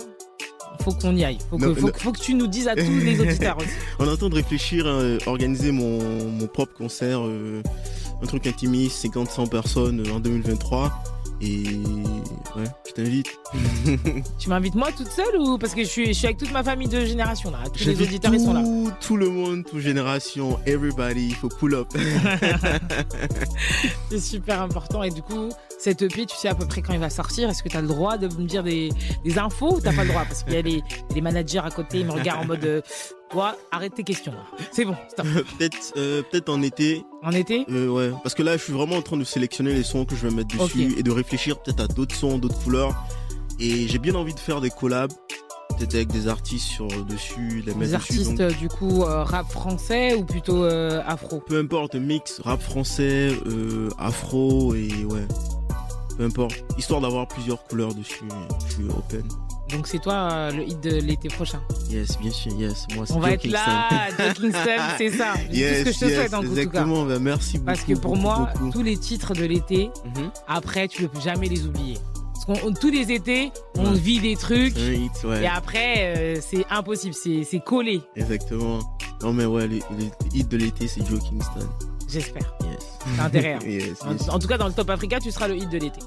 [0.82, 1.38] faut qu'on y aille.
[1.50, 1.92] Faut que, Non, faut, non.
[1.94, 3.68] que- faut que tu nous dises à tous les auditeurs aussi.
[4.00, 7.62] On est en train de réfléchir euh, organiser mon, mon propre concert, euh,
[8.24, 10.92] un truc intimiste, 50-100 personnes euh, en 2023.
[11.44, 11.64] Et
[12.56, 13.28] ouais, je t'invite.
[14.38, 16.64] Tu m'invites moi toute seule ou parce que je suis, je suis avec toute ma
[16.64, 17.58] famille de génération là.
[17.76, 18.62] Tous les auditeurs ils sont là.
[18.64, 21.88] tout, tout le monde, toute génération, everybody, il faut pull up.
[24.12, 25.02] C'est super important.
[25.04, 25.50] Et du coup,
[25.82, 27.50] cette EP, tu sais à peu près quand il va sortir.
[27.50, 28.90] Est-ce que tu as le droit de me dire des,
[29.24, 30.24] des infos ou t'as pas le droit?
[30.26, 30.82] Parce qu'il y a les,
[31.16, 32.82] les managers à côté, ils me regardent en mode euh,
[33.32, 34.32] Toi, arrête tes questions.
[34.34, 34.44] là.
[34.72, 35.26] C'est bon, stop.
[35.58, 37.04] peut-être euh, peut-être en été.
[37.24, 37.66] En été?
[37.72, 40.16] Euh, Ouais, parce que là, je suis vraiment en train de sélectionner les sons que
[40.16, 42.94] je vais mettre dessus et de réfléchir peut-être à d'autres sons, d'autres couleurs.
[43.60, 45.12] Et j'ai bien envie de faire des collabs,
[45.78, 47.94] peut-être avec des artistes sur dessus, les Des dessus.
[47.96, 51.40] artistes, donc- du coup, euh, rap français ou plutôt euh, afro?
[51.40, 55.28] Peu importe, mix rap français, euh, afro et ouais.
[56.18, 56.64] Peu importe.
[56.78, 58.24] Histoire d'avoir plusieurs couleurs dessus,
[58.70, 59.24] je suis open.
[59.72, 61.62] Donc c'est toi euh, le hit de l'été prochain.
[61.90, 62.86] Yes, bien sûr, yes.
[62.96, 63.58] Moi, c'est On va être Kingston.
[63.60, 65.34] là, Joe Kingston, c'est ça.
[65.50, 66.62] C'est Yes, tout ce que je te souhaite en tout cas.
[66.62, 67.06] exactement.
[67.06, 67.66] Ben, merci beaucoup.
[67.68, 68.72] Parce que pour beaucoup, moi, beaucoup.
[68.72, 70.32] tous les titres de l'été, Mhm.
[70.48, 71.98] après, tu ne peux jamais les oublier.
[72.34, 74.76] Parce qu'on tous les étés, on vit des trucs.
[74.78, 75.44] Un hit, ouais.
[75.44, 78.02] Et après, euh, c'est impossible, c'est c'est collé.
[78.18, 78.80] Exactement.
[79.22, 81.70] Non, mais ouais, le, le hit de l'été, c'est Joe Kingston.
[82.12, 82.54] J'espère.
[82.64, 83.00] Yes.
[83.18, 83.54] T'as intérêt.
[83.54, 83.60] hein.
[83.66, 84.30] Yes, En- yes.
[84.30, 86.00] En, tout cas, dans le Top Africa, tu seras le hit de l'été.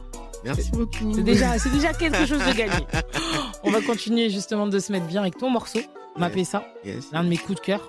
[0.44, 1.14] Merci beaucoup.
[1.14, 2.86] C'est déjà, c'est déjà quelque chose de gagné.
[3.62, 5.80] On va continuer justement de se mettre bien avec ton morceau,
[6.18, 7.06] Mappé ça, Yes.
[7.12, 7.80] l'un de mes coups de cœur.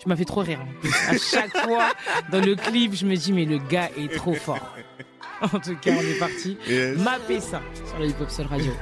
[0.00, 0.58] Tu m'as fait trop rire.
[1.08, 1.92] À chaque fois,
[2.32, 4.74] dans le clip, je me dis, mais le gars est trop fort.
[5.40, 6.58] En tout cas, on est parti.
[6.68, 6.98] Yes.
[7.40, 8.72] Ça sur le Hip Hop Soul Radio.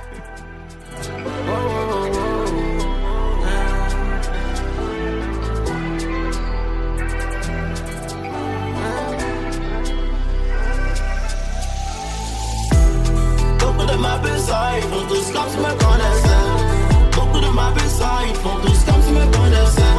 [15.53, 17.13] Font tous comme si me connaissaient.
[17.17, 19.97] Beaucoup de ma ça, ils font tous comme si me connaissaient.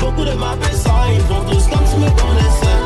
[0.00, 2.82] Beaucoup de ma ça, ils font tous comme si me connaissaient.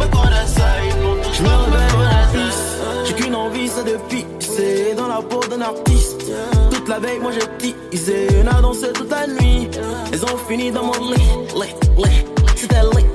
[0.00, 3.04] Me connaissaient, ils font tous Je me comme si me connaissaient.
[3.06, 6.32] j'ai qu'une envie, c'est de pisser dans la peau d'un artiste.
[6.70, 9.68] Toute la veille, moi j'ai teasé, on a dansé toute la nuit.
[10.12, 12.24] Elles ont fini dans mon lit, lit, lit,
[12.56, 13.06] c'était lit.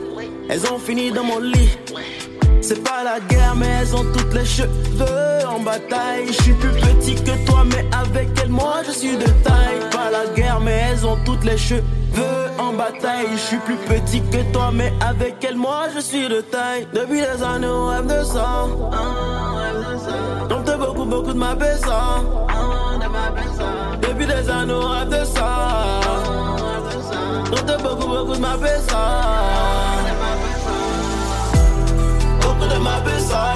[0.50, 1.70] Elles ont fini dans mon lit.
[2.68, 6.28] C'est pas la guerre, mais elles ont toutes les cheveux en bataille.
[6.28, 9.80] Je suis plus petit que toi, mais avec elles, moi je suis de taille.
[9.90, 11.82] Pas la guerre, mais elles ont toutes les cheveux
[12.60, 13.28] en bataille.
[13.32, 16.86] Je suis plus petit que toi, mais avec elles, moi je suis de taille.
[16.94, 18.68] Depuis des années, on rêve de ça.
[20.50, 22.22] Donc t'as beaucoup, beaucoup de ma ça.
[24.02, 26.02] Depuis des années, on rêve de ça.
[27.50, 28.58] Donc t'as beaucoup, beaucoup de ma
[28.90, 29.87] ça.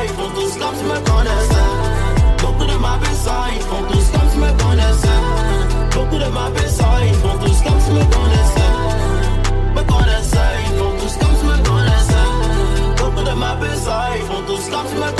[0.03, 1.71] Ils font tous comme si me connaissaient.
[2.41, 2.99] Beaucoup de ma
[3.61, 4.49] font tous si me.
[5.93, 6.83] Beaucoup de ma tous si
[7.91, 7.99] me.
[7.99, 8.31] Me tous si
[11.45, 11.55] me.
[13.01, 13.55] Beaucoup de ma
[14.47, 15.11] tous si me.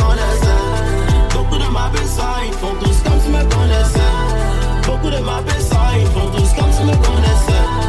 [4.85, 7.80] Beaucoup de ma tous si me font tous comme si me connaissaient.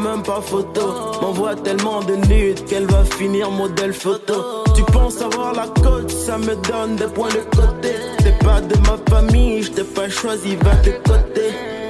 [0.00, 0.80] Même pas photo.
[1.20, 4.64] M'envoie tellement de nudes qu'elle va finir modèle photo.
[4.74, 7.94] Tu penses avoir la cote, ça me donne des points de côté.
[8.18, 11.46] T'es pas de ma famille, je t'ai pas choisi, va de côté.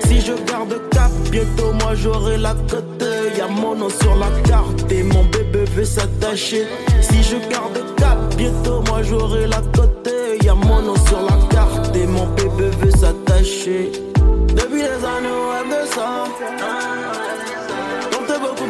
[0.07, 3.05] Si je garde cap, bientôt moi j'aurai la cote.
[3.39, 6.67] Y'a mon nom sur la carte et mon bébé veut s'attacher.
[7.01, 10.11] Si je garde cap, bientôt moi j'aurai la cote.
[10.43, 13.93] Y'a mon nom sur la carte et mon bébé veut s'attacher.
[14.49, 16.80] Depuis des années, on rêve de ça.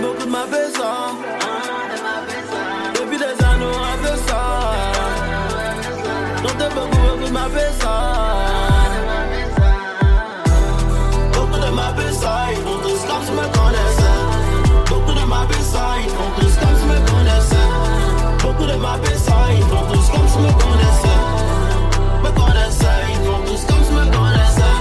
[0.00, 0.44] Donc t'as beaucoup, beaucoup de ma
[0.76, 0.92] ça.
[2.94, 4.42] Depuis des années, on rêve de ça.
[6.42, 7.46] Donc t'as beaucoup, beaucoup de ma
[7.80, 7.94] ça.
[11.34, 14.20] Beaucoup de ma ça, ils font tous comme si me connaissaient.
[14.88, 17.70] Beaucoup de ma ça, ils font tous comme si me connaissaient.
[18.42, 21.24] Beaucoup de ma ça, ils font tous comme si me connaissaient.
[22.24, 24.78] Me connaissaient, ils font tous comme si me connaissaient.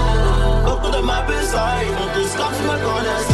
[0.65, 1.17] Beaucoup de ma
[1.51, 3.28] ça, ils font tous comme si me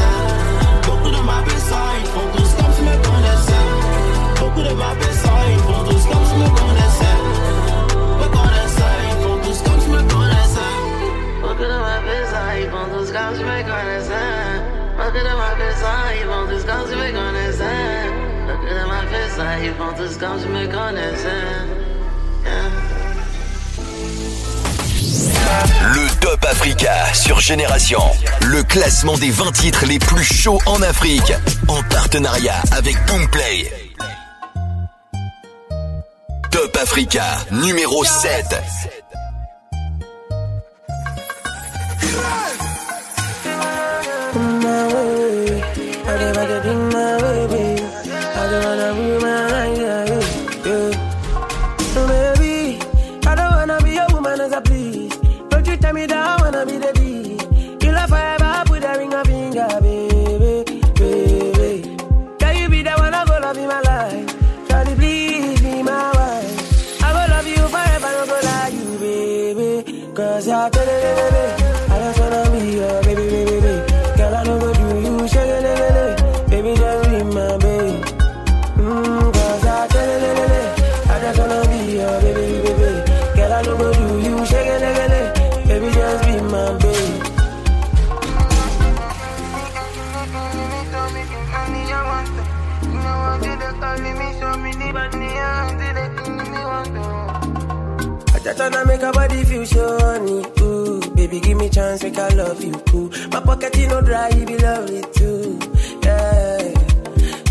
[25.94, 28.00] Le Top Africa sur Génération.
[28.42, 31.34] Le classement des 20 titres les plus chauds en Afrique.
[31.68, 33.72] En partenariat avec Boomplay.
[36.52, 38.56] Top Africa, numéro 7.
[70.15, 70.91] Cause you're baby.
[70.91, 71.64] I
[102.96, 105.60] Ooh, my pocket you no dry, you be lovely too.
[106.04, 106.74] Yeah.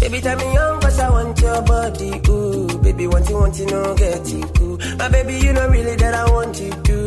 [0.01, 2.11] Baby, tell me young, cause I want your body.
[2.29, 4.61] Ooh, baby, want you, want you, no get it.
[4.61, 6.99] Ooh, my baby, you know really that I want you to.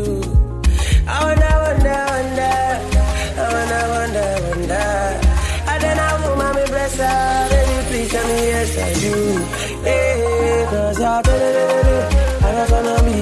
[1.08, 2.58] I wonder, wonder, wonder.
[3.42, 4.88] I wonder, wonder, wonder.
[5.72, 7.50] I don't know, mommy, bless her.
[7.50, 9.16] Baby, please tell me yes, I do.
[9.84, 11.22] Hey, cause I
[12.48, 13.17] I just wanna be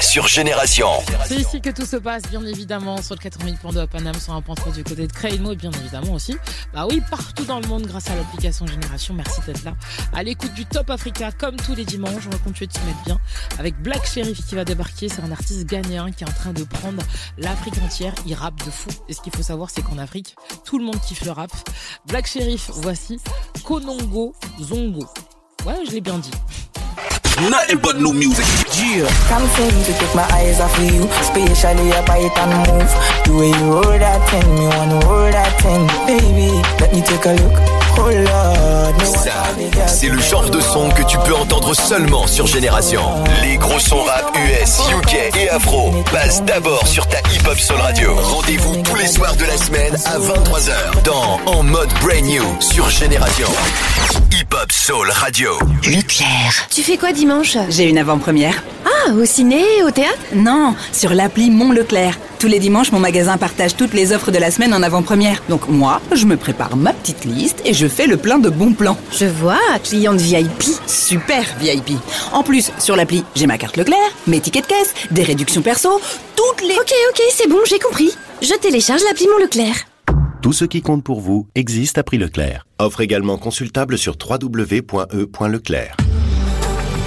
[0.00, 0.86] Sur Génération.
[1.26, 4.40] C'est ici que tout se passe, bien évidemment, sur le 80.2 à Paname, sur un
[4.40, 6.36] point du côté de et bien évidemment aussi,
[6.72, 9.12] bah oui, partout dans le monde grâce à l'application Génération.
[9.14, 9.74] Merci d'être là.
[10.14, 13.02] À l'écoute du Top Africa, comme tous les dimanches, on va continuer de se mettre
[13.04, 13.18] bien
[13.58, 15.08] avec Black Sheriff qui va débarquer.
[15.08, 17.02] C'est un artiste ghanéen qui est en train de prendre
[17.36, 18.14] l'Afrique entière.
[18.24, 18.90] Il rappe de fou.
[19.08, 21.50] Et ce qu'il faut savoir, c'est qu'en Afrique, tout le monde kiffe le rap.
[22.06, 23.18] Black Sheriff, voici
[23.64, 25.08] Konongo Zongo.
[25.66, 26.30] Ouais, je l'ai bien dit.
[27.50, 28.44] Nothing but new music.
[28.76, 29.04] Yeah.
[29.28, 31.08] Can't seem to take my eyes off of you.
[31.22, 32.94] Spatially, I bite and move.
[33.24, 35.86] The way you roll that thing, me wanna roll that thing.
[36.06, 37.52] Baby, let me take a look.
[37.98, 42.46] Oh Lord, no Ça, c'est le genre de son que tu peux entendre seulement sur
[42.46, 43.02] Génération.
[43.42, 47.80] Les gros sons rap US, UK et afro passent d'abord sur ta hip hop soul
[47.80, 48.14] radio.
[48.14, 52.88] Rendez-vous tous les soirs de la semaine à 23h dans En mode brand new sur
[52.88, 53.48] Génération.
[54.52, 55.50] Hop soul radio.
[55.84, 56.68] Leclerc.
[56.70, 58.62] Tu fais quoi dimanche J'ai une avant-première.
[58.84, 62.18] Ah, au ciné, au théâtre Non, sur l'appli Mon Leclerc.
[62.38, 65.42] Tous les dimanches, mon magasin partage toutes les offres de la semaine en avant-première.
[65.48, 68.72] Donc moi, je me prépare ma petite liste et je fais le plein de bons
[68.72, 68.98] plans.
[69.12, 70.64] Je vois, cliente VIP.
[70.86, 71.92] Super VIP.
[72.32, 76.00] En plus, sur l'appli, j'ai ma carte Leclerc, mes tickets de caisse, des réductions perso,
[76.34, 76.74] toutes les...
[76.74, 78.10] Ok, ok, c'est bon, j'ai compris.
[78.40, 79.76] Je télécharge l'appli Mon Leclerc.
[80.46, 82.68] Tout ce qui compte pour vous existe à prix Leclerc.
[82.78, 85.96] Offre également consultable sur www.e.leclerc.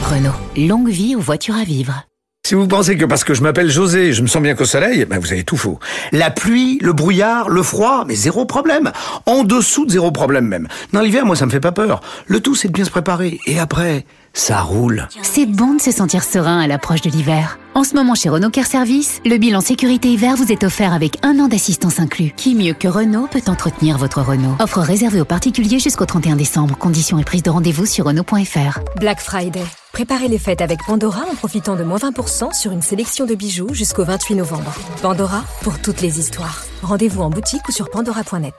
[0.02, 2.04] Renault, longue vie aux voitures à vivre.
[2.46, 4.66] Si vous pensez que parce que je m'appelle José, et je me sens bien qu'au
[4.66, 5.80] soleil, ben vous avez tout faux.
[6.12, 8.92] La pluie, le brouillard, le froid, mais zéro problème.
[9.26, 10.68] En dessous de zéro problème même.
[10.92, 12.02] Dans l'hiver, moi, ça me fait pas peur.
[12.28, 13.40] Le tout, c'est de bien se préparer.
[13.46, 15.08] Et après, ça roule.
[15.22, 17.60] C'est bon de se sentir serein à l'approche de l'hiver.
[17.76, 21.18] En ce moment chez Renault Care Service, le bilan sécurité hiver vous est offert avec
[21.24, 22.34] un an d'assistance inclus.
[22.36, 26.78] Qui mieux que Renault peut entretenir votre Renault Offre réservée aux particuliers jusqu'au 31 décembre.
[26.78, 28.80] Conditions et prise de rendez-vous sur Renault.fr.
[28.98, 29.64] Black Friday.
[29.94, 33.74] Préparez les fêtes avec Pandora en profitant de moins 20% sur une sélection de bijoux
[33.74, 34.74] jusqu'au 28 novembre.
[35.02, 36.69] Pandora pour toutes les histoires.
[36.82, 38.54] Rendez-vous en boutique ou sur pandora.net.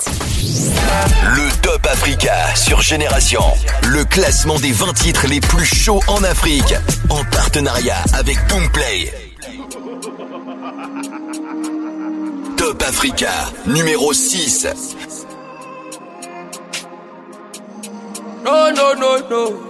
[1.34, 3.42] Le Top Africa sur Génération.
[3.84, 6.74] Le classement des 20 titres les plus chauds en Afrique.
[7.08, 9.12] En partenariat avec Boomplay.
[12.56, 13.32] Top Africa,
[13.66, 14.66] numéro 6.
[18.44, 19.69] No, no, no, no.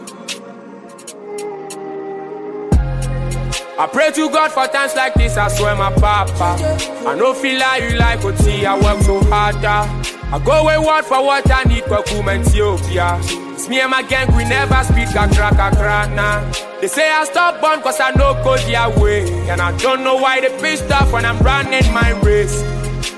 [3.81, 6.63] I pray to God for times like this, I swear my papa.
[7.09, 9.57] I no feel like you like see, I work so hard.
[9.65, 9.89] ah.
[10.31, 13.19] I go away word for what I need, for woman Ethiopia.
[13.55, 16.45] It's me and my gang, we never speak a crack a crack, nah.
[16.83, 19.25] They say I stop born cause I know go their way.
[19.49, 22.61] And I don't know why they pissed off when I'm running my race.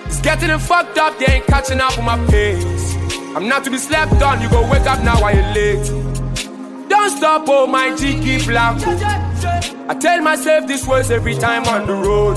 [0.06, 2.94] It's getting fucked up, they ain't catching up with my pace.
[3.34, 6.88] I'm not to be slept on, you go wake up now while you're late.
[6.88, 9.21] Don't stop, oh my G, keep black.
[9.44, 12.36] I tell myself this words every time on the road.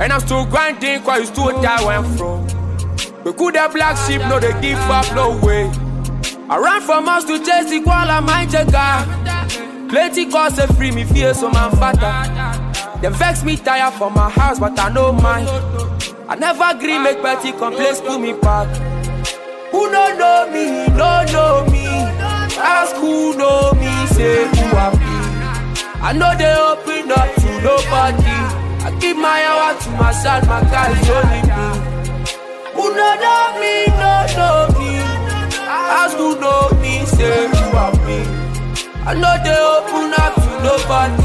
[0.00, 2.44] And I'm still grinding, cause it's too die where I'm from.
[3.24, 5.70] We could have black sheep, no, they give up, no way.
[6.48, 9.88] I ran from us to chase the koala, my jagger.
[9.88, 13.00] Plenty cause they free me, fear so man fatter.
[13.00, 15.46] They vex me tire for my house, but I know mine.
[16.28, 18.68] I never agree, make petty complaints, pull me back.
[19.70, 21.86] Who don't know me, don't know me.
[22.62, 25.19] Ask who know me, say who I
[26.12, 28.36] know they open up to nobody.
[28.82, 31.68] I keep my hour to myself, my guys only me.
[32.74, 34.90] Who no know me, no know me.
[35.68, 38.20] As who know me, say you are me.
[39.04, 41.24] I know they open up to nobody.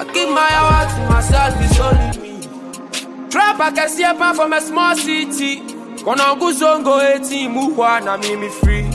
[0.00, 3.28] I keep my hour to myself, it's only me.
[3.30, 5.60] Trap I can see apart from a small city.
[6.02, 8.86] Kona guzongo 18 muhwa na mimi free.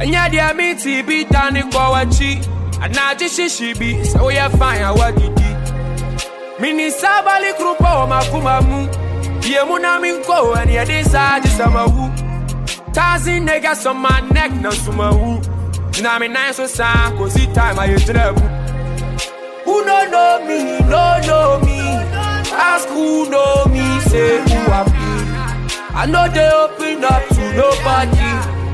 [0.00, 1.02] Enya dia miti
[2.88, 3.24] bi tani kwa wachi.
[3.24, 5.32] Anaji shishibi, so we are fine, what did
[6.60, 7.52] Mini sabali
[8.08, 8.88] makumamu.
[9.44, 12.10] Ye muna minko and ye decide sama wu.
[12.92, 15.40] Tazi nigga on my neck na suma wu.
[16.02, 18.40] Na me nice so sa cause time I drebu.
[19.64, 21.80] Who no know me, no know me.
[22.54, 24.92] Ask who know me, say who I be.
[25.94, 28.18] I know they open up to nobody.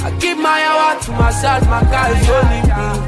[0.04, 3.07] I keep my hour to myself, my guys only me.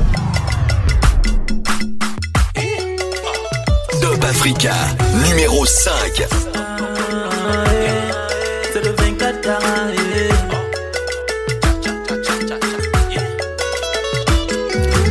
[4.41, 4.73] Africa,
[5.27, 6.23] numéro 5.
[8.73, 9.61] C'est le 24 carats,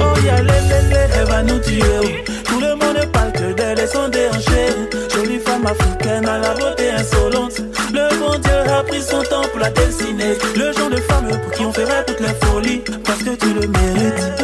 [0.01, 2.25] Oh y'a les les elle va nous tuer.
[2.45, 4.67] Tout le monde parle que d'elle et son déhanché.
[5.15, 7.61] Jolie femme africaine à la beauté insolente.
[7.93, 10.39] Le bon Dieu a pris son temps pour la dessiner.
[10.57, 12.83] Le genre de femme pour qui on ferait toutes les folies.
[13.05, 14.43] Parce que tu le mérites.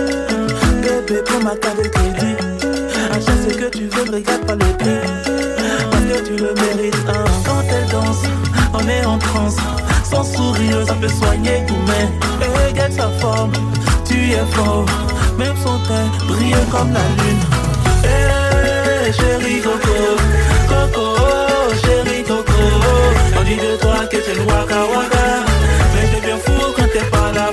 [0.80, 2.35] Bébé, pour ma carte de crédit.
[4.10, 5.00] Regarde pas le prix.
[5.90, 6.94] Parce que tu le mérites.
[7.08, 7.24] hein.
[7.44, 8.22] Quand elle danse,
[8.74, 9.56] on est en transe.
[10.10, 13.52] Son sourire, ça peut soigner tout, mais regarde sa forme.
[14.04, 14.86] Tu es fort,
[15.38, 17.44] même son teint brille comme la lune.
[18.04, 19.98] Eh, chérie Coco,
[20.68, 21.06] Coco,
[21.84, 22.52] chérie Coco.
[23.38, 25.26] On dit de toi que tu es une waka waka.
[25.94, 27.50] Mais je deviens fou quand t'es pas là,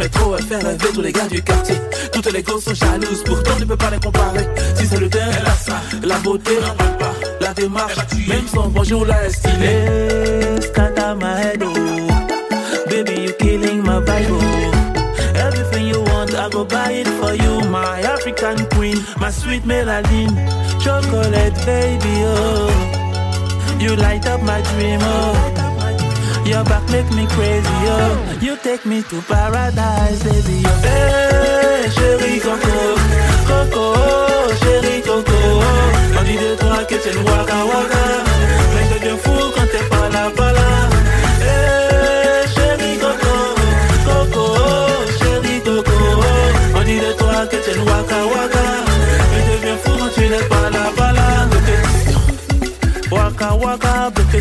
[0.00, 1.76] Est trop à faire rêver tous les gars du quartier.
[2.12, 4.46] Toutes les gosses sont jalouses, pourtant tu peux pas les comparer.
[4.74, 5.80] Si c'est le teint, elle a ça.
[6.02, 6.50] La beauté,
[7.40, 7.94] la démarche,
[8.26, 10.60] même son bonjour là est stylé.
[10.60, 12.88] Scatter my head, oh.
[12.90, 15.38] Baby, you killing my vibe, oh.
[15.38, 17.60] Everything you want, I go buy it for you.
[17.70, 20.34] My African queen, my sweet melanin.
[20.82, 22.70] Chocolate, baby, oh.
[23.78, 25.73] You light up my dream, oh.
[26.44, 28.38] Your back make me crazy, oh.
[28.40, 30.80] You take me to paradise, baby, oh.
[30.84, 32.78] Hey, chérie Coco,
[33.48, 33.86] Coco,
[34.60, 35.40] chérie Coco.
[36.18, 38.04] On dit de toi que tu es waka waka.
[38.74, 40.68] Mais je deviens fou quand t'es pas là, pas là.
[41.48, 43.34] Hey, chérie Coco,
[44.06, 44.46] Coco,
[45.18, 45.98] chérie Coco.
[46.76, 48.64] On dit de toi que tu es waka waka.
[49.30, 51.48] Mais je deviens fou quand tu n'es pas là, pas là.
[53.10, 54.40] Waka waka, bloqué.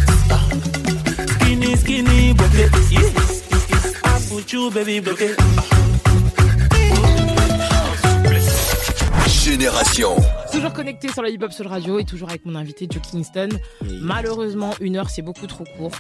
[2.53, 3.11] Skinny, skinny,
[3.49, 3.75] bloqué.
[4.05, 5.35] I put you, baby, bloqué.
[9.27, 10.15] Génération
[10.51, 13.49] Toujours connecté sur la Hip Hop Soul Radio et toujours avec mon invité Joe Kingston.
[14.01, 15.93] Malheureusement, une heure c'est beaucoup trop court.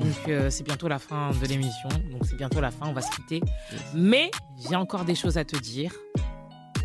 [0.00, 1.90] Donc euh, c'est bientôt la fin de l'émission.
[2.10, 3.42] Donc c'est bientôt la fin, on va se quitter.
[3.94, 4.30] Mais
[4.66, 5.92] j'ai encore des choses à te dire.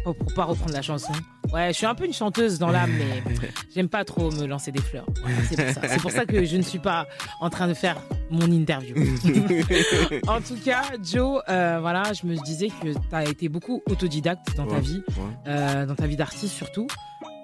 [0.04, 1.14] Pour, pour pas reprendre la chanson.
[1.54, 3.24] Ouais, je suis un peu une chanteuse dans l'âme, mais
[3.74, 5.06] j'aime pas trop me lancer des fleurs.
[5.22, 5.88] Voilà, c'est pour ça.
[5.88, 7.08] C'est pour ça que je ne suis pas
[7.40, 7.96] en train de faire
[8.34, 8.96] mon interview.
[10.28, 14.56] en tout cas, Joe, euh, voilà, je me disais que tu as été beaucoup autodidacte
[14.58, 15.24] dans ta Ouais, vie, ouais.
[15.48, 16.88] euh, dans ta vie d'artiste surtout.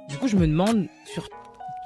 [0.10, 1.28] Du coup, je me demande sur,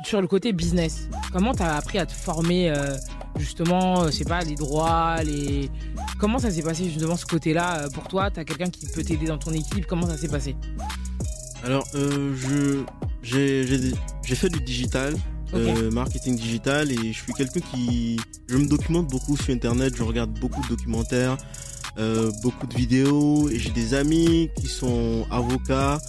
[0.05, 2.95] sur le côté business, comment tu as appris à te former euh,
[3.37, 5.69] justement, je sais pas, les droits, les...
[6.19, 9.25] Comment ça s'est passé justement ce côté-là pour toi Tu as quelqu'un qui peut t'aider
[9.25, 10.55] dans ton équipe Comment ça s'est passé?
[11.65, 12.83] Alors, euh, je
[13.21, 15.15] j'ai fait du digital,
[15.55, 19.93] euh, marketing digital, et je suis quelqu'un qui je me documente beaucoup sur internet.
[19.95, 21.37] Je regarde beaucoup de documentaires,
[21.97, 25.99] euh, beaucoup de vidéos, et j'ai des amis qui sont avocats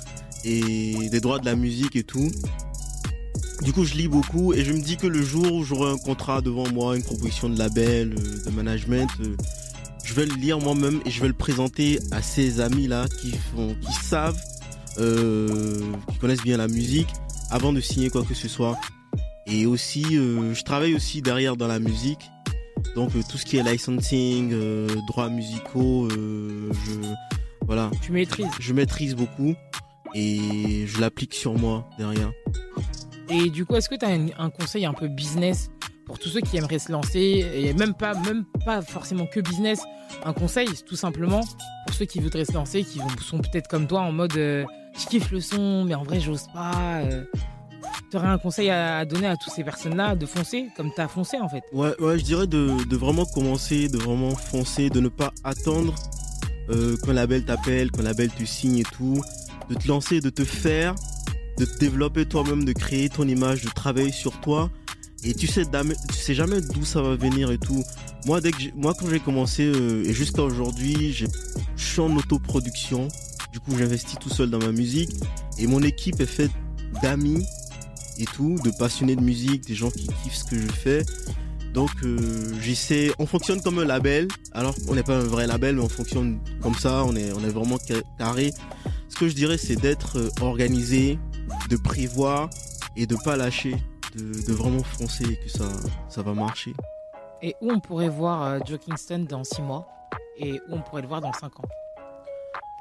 [0.44, 2.30] et des droits de la musique et tout.
[3.62, 5.98] Du coup, je lis beaucoup et je me dis que le jour où j'aurai un
[5.98, 9.08] contrat devant moi, une proposition de label, euh, de management,
[10.04, 13.74] je vais le lire moi-même et je vais le présenter à ces amis-là qui font,
[13.80, 14.40] qui savent,
[14.96, 17.08] qui connaissent bien la musique
[17.50, 18.78] avant de signer quoi que ce soit.
[19.46, 22.30] Et aussi, euh, je travaille aussi derrière dans la musique.
[22.94, 27.00] Donc euh, tout ce qui est licensing, euh, droits musicaux, je
[27.66, 27.90] voilà.
[28.02, 28.46] Tu maîtrises.
[28.60, 29.54] Je maîtrise beaucoup
[30.14, 32.30] et je l'applique sur moi derrière.
[33.28, 35.70] Et du coup, est-ce que tu as un, un conseil un peu business
[36.04, 39.80] pour tous ceux qui aimeraient se lancer et même pas, même pas forcément que business,
[40.24, 41.40] un conseil tout simplement
[41.86, 44.64] pour ceux qui voudraient se lancer, qui sont peut-être comme toi en mode euh,
[44.98, 47.02] je kiffe le son, mais en vrai j'ose pas.
[48.10, 51.08] Tu aurais un conseil à, donner à toutes ces personnes-là de foncer comme tu as
[51.08, 55.08] foncé en fait Ouais, ouais, je dirais de, vraiment commencer, de vraiment foncer, de ne
[55.08, 55.94] pas attendre
[56.70, 59.20] euh, qu'un label t'appelle, qu'un label te signe et tout,
[59.68, 60.94] de te lancer, de te faire,
[61.58, 64.70] de te développer toi-même, de créer ton image, de travailler sur toi.
[65.24, 65.64] Et tu sais,
[66.10, 67.82] sais jamais d'où ça va venir et tout.
[68.26, 71.26] Moi, dès que moi quand j'ai commencé euh, et jusqu'à aujourd'hui, je
[71.76, 73.08] suis en autoproduction.
[73.52, 75.10] Du coup, j'investis tout seul dans ma musique
[75.58, 76.50] et mon équipe est faite
[77.02, 77.44] d'amis
[78.18, 81.04] et tout, de passionnés de musique, des gens qui kiffent ce que je fais.
[81.72, 84.28] Donc euh, j'essaie, on fonctionne comme un label.
[84.52, 87.04] Alors on n'est pas un vrai label, mais on fonctionne comme ça.
[87.04, 88.52] On est, on est vraiment ca- carré.
[89.08, 91.18] Ce que je dirais, c'est d'être euh, organisé,
[91.70, 92.48] de prévoir
[92.96, 93.76] et de pas lâcher,
[94.16, 95.68] de, de vraiment foncer et que ça,
[96.08, 96.72] ça va marcher.
[97.42, 99.86] Et où on pourrait voir euh, Joe Kingston dans 6 mois
[100.38, 101.64] et où on pourrait le voir dans 5 ans?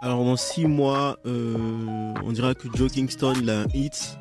[0.01, 4.17] Alors dans six mois, euh, on dira que Joe Kingston il a un hit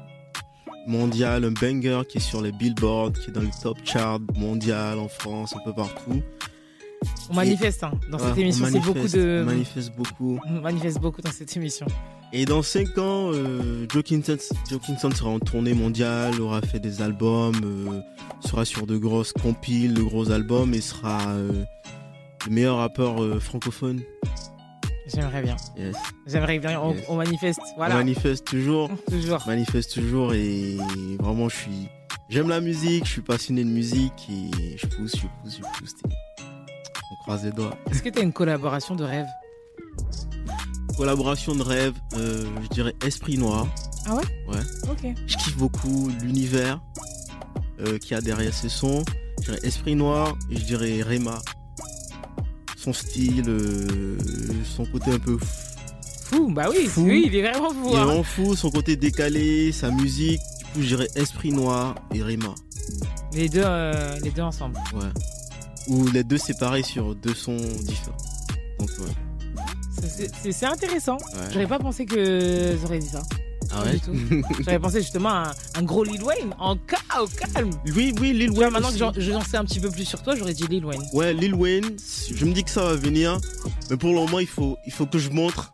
[0.86, 4.98] mondial, un banger qui est sur les billboards, qui est dans le top chart mondial
[4.98, 6.22] en France, un peu partout.
[7.30, 9.40] On manifeste hein, dans Ouais, cette on émission, c'est beaucoup de.
[9.42, 10.38] on manifeste beaucoup.
[10.46, 11.86] On manifeste beaucoup dans cette émission.
[12.34, 14.38] Et dans 5 ans, euh, Joe, Kingston,
[14.70, 18.00] Joe Kingston sera en tournée mondiale, aura fait des albums, euh,
[18.40, 21.64] sera sur de grosses compiles, de gros albums et sera euh,
[22.46, 24.00] le meilleur rappeur euh, francophone.
[25.14, 25.56] J'aimerais bien.
[25.76, 25.96] Yes.
[26.26, 26.80] J'aimerais bien.
[26.80, 27.04] On, Yes.
[27.08, 27.60] on manifeste.
[27.76, 27.94] Voilà.
[27.94, 28.90] On manifeste toujours.
[29.08, 29.42] toujours.
[29.46, 30.76] Manifeste toujours et
[31.20, 31.88] vraiment je suis.
[32.28, 35.94] J'aime la musique, je suis passionné de musique et je pousse, je pousse, je pousse.
[36.40, 37.76] On croise les doigts.
[37.90, 39.26] Est-ce que tu as une collaboration de rêve?
[40.96, 43.66] Collaboration de rêve, euh, je dirais Esprit Noir.
[44.06, 44.22] Ah ouais?
[44.48, 44.60] Ouais.
[44.90, 45.14] Ok.
[45.26, 46.80] Je kiffe beaucoup l'univers
[47.80, 49.04] euh, qu'il y a derrière ces sons.
[49.40, 51.38] Je dirais Esprit Noir et je dirais Rema.
[52.82, 54.16] Son style, euh,
[54.64, 55.46] son côté un peu fou.
[56.24, 57.02] Fou, bah oui, Fou.
[57.02, 57.90] oui, il est vraiment fou.
[57.90, 58.04] Il est hein.
[58.06, 60.40] vraiment fou, son côté décalé, sa musique.
[60.58, 62.52] Du coup, je dirais Esprit Noir et Rema.
[63.34, 64.80] Les deux, euh, les deux ensemble.
[64.94, 65.10] Ouais.
[65.86, 68.16] Ou les deux séparés sur deux sons différents.
[68.80, 70.28] Donc, ouais.
[70.50, 71.18] C'est intéressant.
[71.34, 71.52] Ouais.
[71.52, 73.22] J'aurais pas pensé que j'aurais dit ça.
[73.74, 73.98] Ah ouais.
[74.60, 77.70] J'aurais pensé justement à un, gros Lil Wayne en ca au calme.
[77.96, 78.70] Oui, oui, Lil Wayne.
[78.70, 80.84] maintenant que j'en- je j'en sais un petit peu plus sur toi, j'aurais dit Lil
[80.84, 81.02] Wayne.
[81.12, 81.96] Ouais, Lil Wayne,
[82.34, 83.38] je me dis que ça va venir.
[83.90, 85.72] Mais pour le moment, il faut, il faut que je montre.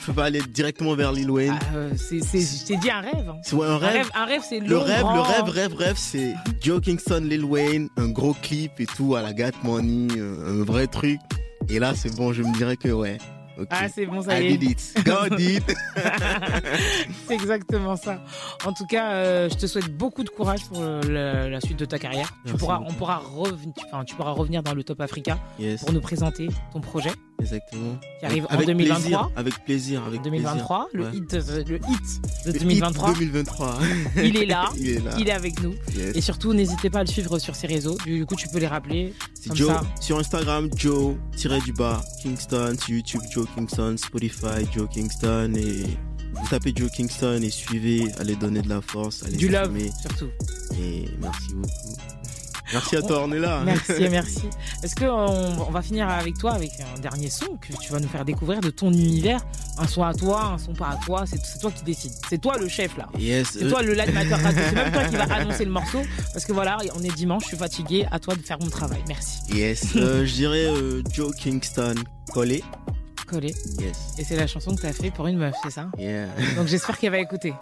[0.00, 1.56] Je peux pas aller directement vers Lil Wayne.
[1.60, 3.28] Ah, euh, c'est, je t'ai dit un rêve.
[3.28, 3.36] hein.
[3.44, 4.08] C'est ouais, un rêve.
[4.14, 5.14] Un rêve, c'est Le rêve, grand.
[5.14, 9.22] le rêve, rêve, rêve, c'est Joe Kingston, Lil Wayne, un gros clip et tout à
[9.22, 11.20] la Gat Money, un un vrai truc.
[11.68, 13.18] Et là, c'est bon, je me dirais que ouais.
[13.70, 14.56] Ah, c'est bon, ça I y est.
[14.58, 14.94] did it.
[15.04, 15.62] God did.
[17.26, 18.22] c'est exactement ça.
[18.64, 21.84] En tout cas, euh, je te souhaite beaucoup de courage pour euh, la, suite de
[21.84, 22.32] ta carrière.
[22.46, 22.90] Tu pourras, beaucoup.
[22.90, 25.82] on pourra revenir, enfin, tu pourras revenir dans le Top Africa Yes.
[25.82, 27.10] pour nous présenter ton projet
[27.42, 27.98] Exactement.
[28.20, 28.98] qui arrive Avec en 2023.
[29.00, 31.10] plaisir, avec plaisir, avec 2023, plaisir.
[31.12, 31.24] le Ouais.
[31.24, 33.10] hit, de- le hit de Le 2023.
[33.10, 33.78] hit 2023.
[34.24, 35.10] Il est là, Il est là.
[35.18, 35.74] il est avec nous.
[35.96, 36.16] Yes.
[36.16, 37.96] Et surtout, n'hésitez pas à le suivre sur ses réseaux.
[38.04, 39.12] Du coup, tu peux les rappeler.
[39.34, 39.82] C'est Joe ça.
[40.00, 45.82] sur Instagram, Joe tiré du bas Kingston, sur YouTube Joe Kingston, Spotify Joe Kingston et
[46.34, 49.70] vous tapez Joe Kingston et suivez, allez donner de la force, allez Du love,
[50.00, 50.28] surtout.
[50.80, 51.68] Et merci beaucoup.
[52.72, 53.62] Merci à toi, on est là.
[53.64, 54.42] Merci, merci.
[54.82, 58.08] Est-ce qu'on on va finir avec toi avec un dernier son que tu vas nous
[58.08, 59.40] faire découvrir de ton univers?
[59.78, 62.12] Un son à toi, un son pas à toi, c'est c'est toi qui décides.
[62.28, 63.08] C'est toi le chef là.
[63.18, 63.50] Yes.
[63.52, 64.62] C'est toi le l'animateur radio.
[64.68, 66.02] C'est même toi qui va annoncer le morceau.
[66.32, 68.06] Parce que voilà, on est dimanche, je suis fatigué.
[68.10, 69.02] À toi de faire mon travail.
[69.08, 69.38] Merci.
[69.52, 71.94] Yes, euh, je dirais euh, Joe Kingston
[72.32, 72.62] collé.
[73.32, 73.54] Collé.
[73.80, 74.14] Yes.
[74.18, 75.88] Et c'est la chanson que t'as fait pour une meuf, c'est ça?
[75.98, 76.26] Yeah.
[76.56, 77.54] Donc j'espère qu'elle va écouter.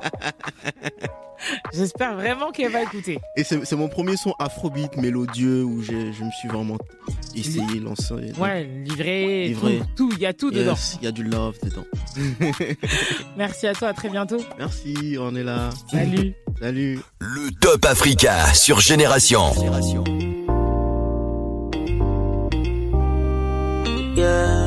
[1.72, 3.20] j'espère vraiment qu'elle va écouter.
[3.36, 6.76] Et c'est mon premier son afrobeat mélodieux où j'ai- je me suis vraiment
[7.36, 8.32] essayé, lancé.
[8.36, 9.78] Ouais, livré, Livré.
[9.96, 10.74] tout, tout, il y a tout dedans.
[11.00, 11.84] Il y a du love dedans.
[13.36, 14.40] Merci à toi, à très bientôt.
[14.58, 15.70] Merci, on est là.
[15.90, 16.34] Salut.
[16.60, 16.98] Salut.
[17.20, 19.52] Le Top Africa sur Génération.
[24.16, 24.59] Yeah.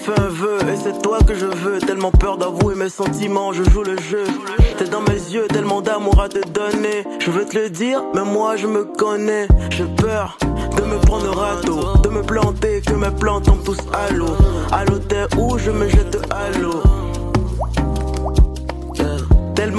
[0.00, 1.78] Fait un vœu et c'est toi que je veux.
[1.78, 4.24] Tellement peur d'avouer mes sentiments, je joue le jeu.
[4.78, 7.04] T'es dans mes yeux, tellement d'amour à te donner.
[7.18, 9.46] Je veux te le dire, mais moi je me connais.
[9.70, 10.38] J'ai peur
[10.76, 14.36] de me prendre un râteau, de me planter, que mes plans tombent tous à l'eau.
[14.72, 16.82] À l'eau t'es où je me jette à l'eau.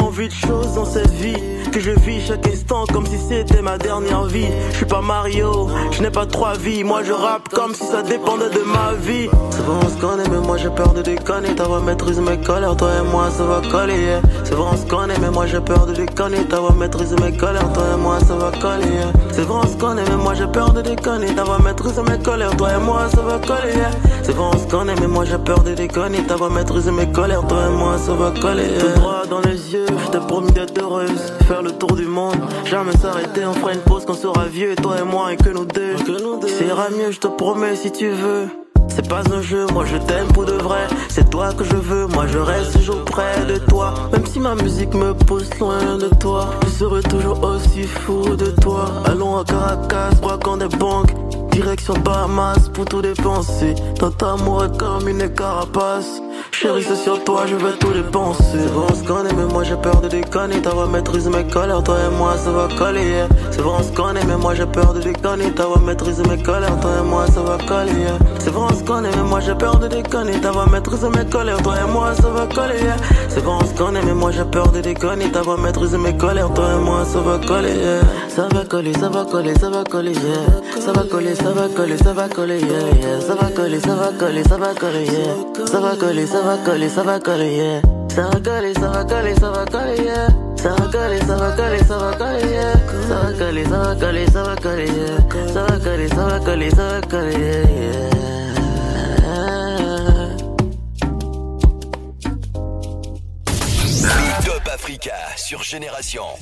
[0.02, 1.36] Tellement vu de choses dans cette vie
[1.72, 4.48] que je vis chaque instant comme si c'était ma dernière vie.
[4.72, 6.84] Je suis pas Mario, je n'ai pas trois vies.
[6.84, 9.30] Moi je rappe comme si ça dépendait de ma vie.
[9.52, 11.54] C'est vrai on se connaît mais moi j'ai peur de déconner.
[11.54, 14.02] Ta voix maîtrise mes colères, toi et moi ça va coller.
[14.02, 14.22] yeah.
[14.44, 16.46] C'est vrai on se connaît mais moi j'ai peur de déconner.
[16.46, 18.92] Ta voix maîtrise mes colères, toi et moi ça va coller.
[18.92, 19.12] yeah.
[19.32, 21.36] C'est vrai on se connaît mais moi j'ai peur de déconner.
[21.36, 23.74] Ta voix maîtrise mes colères, toi et moi ça va coller.
[23.76, 23.92] yeah.
[24.24, 26.24] C'est vrai on se connaît mais moi j'ai peur de déconner.
[26.24, 28.68] Ta voix maîtrise mes colères, toi et moi ça va coller.
[28.80, 32.38] Tout droit dans les yeux, je t'ai promis d'être heureuse, faire le tour du monde,
[32.66, 35.50] jamais s'arrêter, on fera une pause quand on sera vieux, toi et moi et que
[35.50, 35.98] nous deux.
[35.98, 38.48] Ça ira mieux, je te promets si tu veux.
[38.94, 40.88] C'est pas un jeu, moi je t'aime pour de vrai.
[41.08, 43.94] C'est toi que je veux, moi je reste toujours près de toi.
[44.12, 48.48] Même si ma musique me pousse loin de toi, je serai toujours aussi fou de
[48.62, 48.86] toi.
[49.06, 51.14] Allons à Caracas, braquant des banques.
[51.52, 53.76] Direction Bahamas pour tout dépenser.
[54.00, 56.22] Ton amour est comme une carapace.
[56.52, 58.44] Chérie, c'est sur toi, je vais tout dépenser.
[58.52, 60.62] C'est vrai, on se connaît, mais moi j'ai peur de déconner.
[60.62, 63.04] Ta voix maîtrise mes colères, toi et moi ça va coller.
[63.04, 63.28] yeah.
[63.52, 65.52] C'est vrai, on se connaît, mais moi j'ai peur de déconner.
[65.52, 68.00] Ta voix maîtrise mes colères, toi et moi ça va coller.
[68.00, 68.18] yeah.
[68.40, 70.40] C'est vrai, on se connaît, mais moi j'ai peur de déconner.
[70.42, 72.82] Ta voix maîtrise mes colères, toi et moi ça va coller.
[72.82, 72.96] yeah.
[73.30, 75.32] C'est vrai, on se connaît, mais moi j'ai peur de déconner.
[75.32, 78.02] Ta voix maîtrise mes colères, toi et moi ça va coller.
[78.30, 80.82] Ça va coller, ça va coller, ça va coller, yeah.
[80.82, 83.22] Ça va coller, ça va coller, ça va coller, yeah, yeah.
[83.22, 85.66] Ça va coller, ça va coller, ça va coller, yeah.
[85.66, 87.82] Ça va coller, ça va coller, ça va coller, yeah.
[88.10, 90.28] Ça va coller, ça va coller, ça va coller, yeah.
[90.56, 92.74] Ça va coller, ça va coller, ça va coller, yeah.
[93.08, 95.54] Ça va coller, ça va coller, ça va coller, yeah.
[95.54, 97.71] Ça va coller, ça va coller, ça va coller, yeah,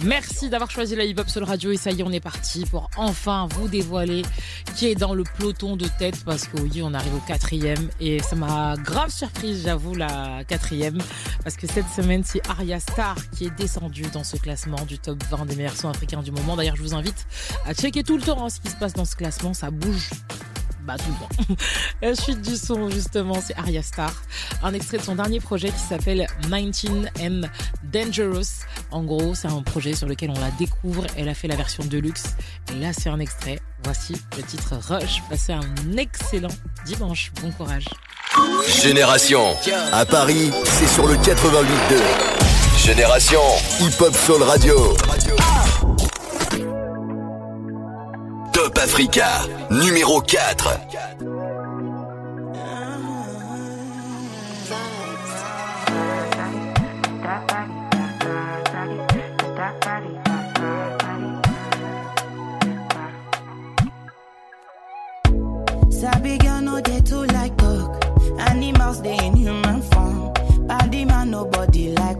[0.03, 2.89] Merci d'avoir choisi la hip-hop Soul Radio et ça y est, on est parti pour
[2.97, 4.23] enfin vous dévoiler
[4.75, 8.21] qui est dans le peloton de tête parce que oui, on arrive au quatrième et
[8.21, 10.97] ça m'a grave surprise, j'avoue, la quatrième
[11.43, 15.21] parce que cette semaine, c'est Arya Star qui est descendue dans ce classement du top
[15.29, 16.55] 20 des meilleurs sons africains du moment.
[16.55, 17.27] D'ailleurs, je vous invite
[17.65, 20.09] à checker tout le temps hein, ce qui se passe dans ce classement, ça bouge
[20.85, 21.61] bah, tout le temps.
[22.01, 24.11] La suite du son, justement, c'est Arya Star.
[24.63, 27.45] Un extrait de son dernier projet qui s'appelle 19M
[27.83, 28.65] Dangerous.
[28.91, 31.05] En gros, c'est un projet sur lequel on la découvre.
[31.17, 32.35] Elle a fait la version deluxe.
[32.71, 33.59] Et là, c'est un extrait.
[33.83, 35.21] Voici le titre Rush.
[35.29, 36.49] Passez un excellent
[36.85, 37.31] dimanche.
[37.41, 37.85] Bon courage.
[38.81, 39.55] Génération.
[39.91, 42.85] À Paris, c'est sur le 88.2.
[42.85, 43.41] Génération.
[43.81, 44.95] Hip Hop Soul Radio.
[48.59, 49.47] Top Africa.
[49.69, 51.89] Numéro 4.
[65.89, 68.03] Sabi girl no dey too like talk.
[68.49, 70.33] Animals dey in human form.
[70.67, 72.19] Body man nobody like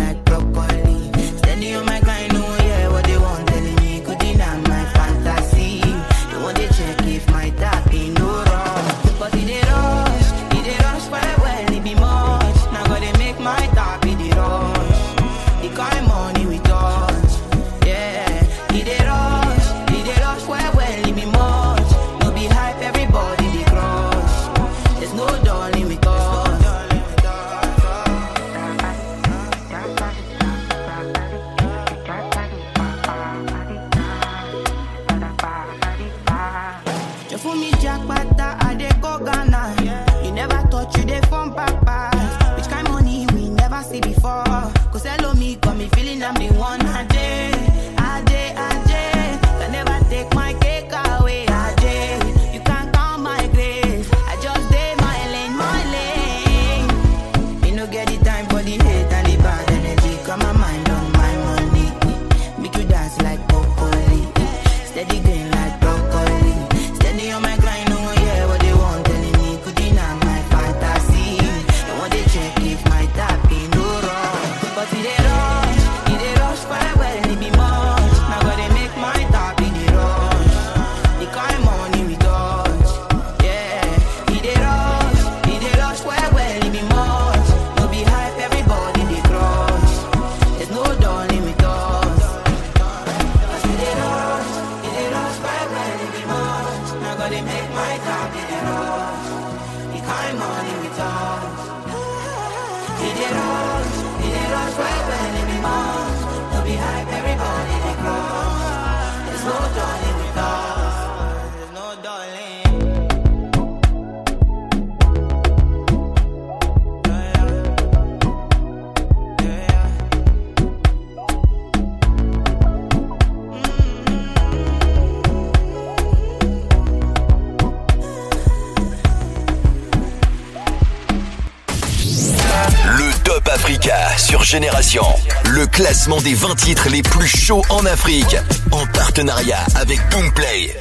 [134.51, 135.05] Génération.
[135.45, 138.35] Le classement des 20 titres les plus chauds en Afrique.
[138.73, 140.75] En partenariat avec Boomplay.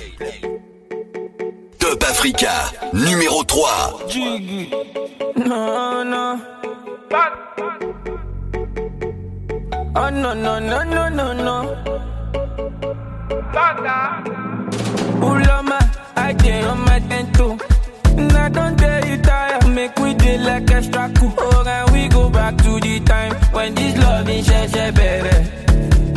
[1.79, 2.51] Top Africa,
[2.93, 4.01] numéro 3.
[4.09, 4.71] Jiggy.
[5.37, 6.37] No, no.
[9.95, 11.77] Oh, no, no, no, no, no, no.
[15.23, 15.79] Ulama,
[16.17, 16.35] I
[16.67, 16.85] on
[21.93, 23.30] we go back to the time
[23.61, 24.49] when this love is
[25.01, 25.39] better.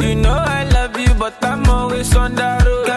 [0.01, 2.92] You know I love you, but I'm always on the road.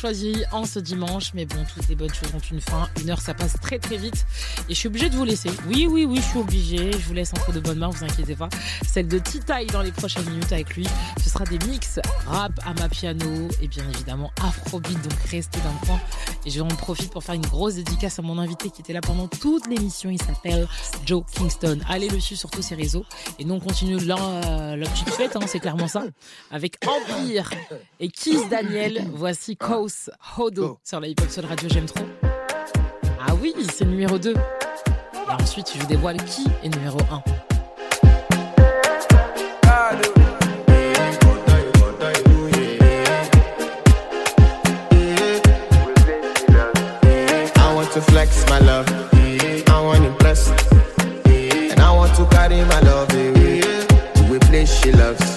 [0.00, 1.34] Choisis en ce dimanche.
[1.34, 2.88] Mais bon, toutes les bonnes choses ont une fin.
[3.02, 4.24] Une heure, ça passe très très vite.
[4.66, 5.50] Et je suis obligée de vous laisser.
[5.66, 6.90] Oui, oui, oui, je suis obligée.
[6.92, 8.48] Je vous laisse entre de bonnes mains, vous inquiétez pas.
[8.88, 10.86] Celle de Titaï dans les prochaines minutes avec lui.
[11.22, 15.02] Ce sera des mix rap à ma piano et bien évidemment afrobeat.
[15.02, 16.00] Donc restez dans le coin.
[16.46, 19.28] Et j'en profite pour faire une grosse dédicace à mon invité qui était là pendant
[19.28, 20.08] toute l'émission.
[20.08, 20.66] Il s'appelle
[21.04, 21.78] Joe Kingston.
[21.90, 23.04] Allez le suivre sur tous ses réseaux.
[23.38, 24.16] Et nous, on continue la,
[25.18, 26.04] fête, hein, c'est clairement ça.
[26.50, 27.50] Avec Empire
[27.98, 29.04] et Kiss Daniel.
[29.12, 29.58] Voici
[30.38, 31.68] Hodo sur la Hip Hop Soul Radio.
[31.70, 32.04] J'aime trop.
[33.20, 34.32] Ah oui, c'est le numéro 2.
[34.32, 37.22] Et ensuite, je vous dévoile qui est numéro 1.
[47.56, 48.86] I want to flex my love.
[49.14, 50.50] I want to impress.
[51.70, 55.29] And I want to carry my love away to a place she loves.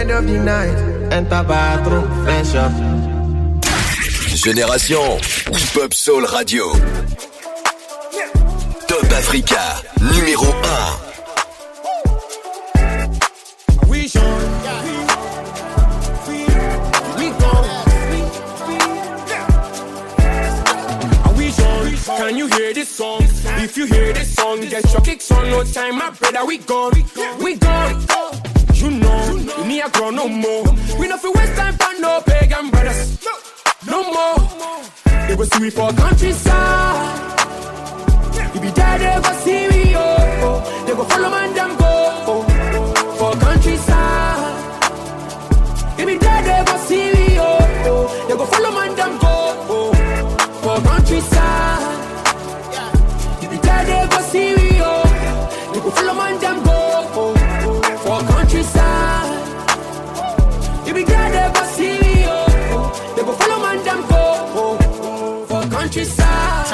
[0.00, 0.74] End of the night,
[1.12, 2.72] enter bathroom, fresh up.
[4.34, 5.18] Génération
[5.52, 6.72] Hip Hop Soul Radio.
[8.88, 10.96] Top Africa, numéro 1.
[13.88, 14.24] We shine.
[17.18, 17.50] We go.
[21.26, 21.96] Are we shine?
[22.16, 23.22] Can you hear this song?
[23.58, 25.50] If you hear this song, get your kicks on.
[25.50, 26.46] No time, my brother.
[26.46, 26.94] We gone.
[27.38, 28.06] We gone.
[28.80, 30.64] You know, we need a grow no more.
[30.98, 33.18] We not fi waste time for no pagan brothers.
[33.86, 34.36] No more.
[35.28, 37.28] They go see we for countryside.
[38.54, 40.84] You be there, they go see we, oh, oh.
[40.86, 41.86] They go follow man, them go,
[42.26, 42.42] oh,
[43.18, 44.40] for countryside.
[45.98, 48.26] You be there, they go see we, oh, oh.
[48.28, 48.79] They go follow man,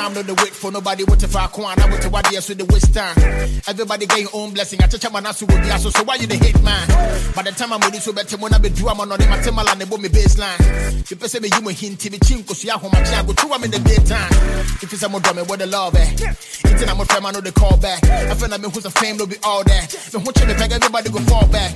[0.06, 2.48] Time no the wait for nobody what if I can I want to what yes
[2.48, 3.18] with the waste time.
[3.66, 4.78] Everybody get your own blessing.
[4.80, 6.86] I touch my nasu with the so why you the hate man?
[7.34, 9.72] By the time I'm with so better when I be do I'm on the matemala
[9.72, 11.10] and the me baseline.
[11.10, 13.50] You say me you mo hint me chinko so ya home my child go through
[13.50, 14.30] I'm in the daytime.
[14.78, 16.06] If it's a more dummy what the love eh.
[16.22, 18.04] It's I'm a friend I know the call back.
[18.06, 19.90] I feel like me who's a fame will be all that.
[20.14, 21.74] Me who me peg everybody go fall back.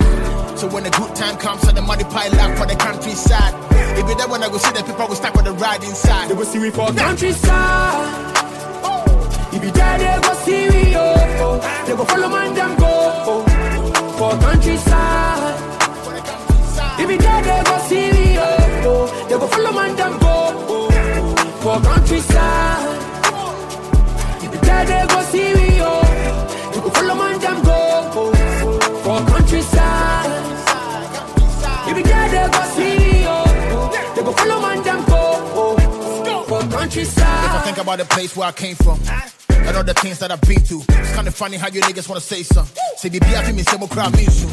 [0.55, 3.51] So when the good time comes and the money pile up for the countryside.
[3.99, 6.29] If you there when I go see the people will stack on the ride inside.
[6.29, 8.20] They will see we for countryside.
[9.53, 11.01] If you there, they go see we, oh,
[11.43, 11.83] oh.
[11.85, 12.87] They go follow man, them go,
[13.31, 13.43] oh,
[14.17, 15.57] for countryside.
[16.99, 19.25] If you there, they go see we, oh, oh.
[19.29, 20.33] They go follow man, them go,
[20.69, 20.89] oh,
[21.61, 22.97] for countryside.
[24.43, 26.01] If you there, they go see we, oh.
[26.73, 28.31] They go follow man, them go, oh,
[29.03, 30.31] for countryside.
[31.89, 33.45] If you there, they go see we, oh.
[34.15, 34.90] They go follow man, them oh,
[36.91, 37.45] countryside.
[37.45, 38.99] If I think about the place where I came from.
[39.49, 40.83] And all the things that I've been through.
[40.89, 42.75] It's kinda funny how you niggas wanna say something.
[42.97, 44.49] Say, baby, I feel me, say, more crowd means you.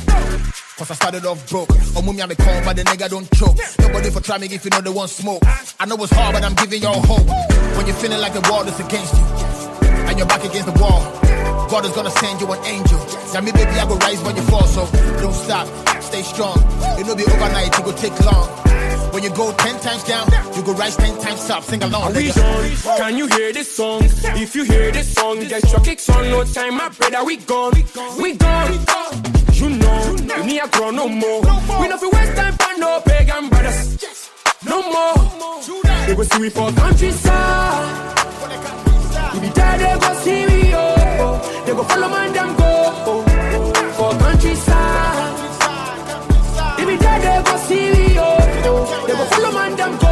[0.76, 1.68] Cause I started off broke.
[1.96, 3.56] Oh, mummy, I'm a call, but the nigga don't choke.
[3.80, 5.42] Nobody for try me if you know they want smoke.
[5.80, 7.26] I know it's hard, but I'm giving y'all hope.
[7.76, 9.24] When you're feeling like the world is against you,
[10.06, 11.02] and you're back against the wall,
[11.68, 13.00] God is gonna send you an angel.
[13.34, 14.86] Now me, baby, I go rise when you fall, so
[15.18, 15.66] don't stop,
[16.00, 16.62] stay strong.
[17.00, 18.67] It'll be overnight, it will take long.
[19.12, 21.64] When you go ten times down, you go rise ten times up.
[21.64, 22.70] Sing along, Are we gone?
[22.98, 24.02] Can you hear this song?
[24.04, 26.30] If you hear this song, get your kicks on.
[26.30, 27.24] No time, my brother.
[27.24, 27.72] We gone.
[28.20, 28.72] We gone.
[29.52, 31.40] You know, we need a grow no more.
[31.80, 33.98] We not fi waste time for no pagan brothers.
[34.64, 35.14] No more.
[36.06, 38.14] They go see we for countryside.
[39.34, 41.62] We be there, they go see we, oh, oh.
[41.66, 45.34] They go follow man, them go, oh, oh, for countryside.
[46.78, 48.97] They be there, they go see we, oh, oh.
[49.40, 49.44] Oh.
[49.44, 50.07] They go follow man, them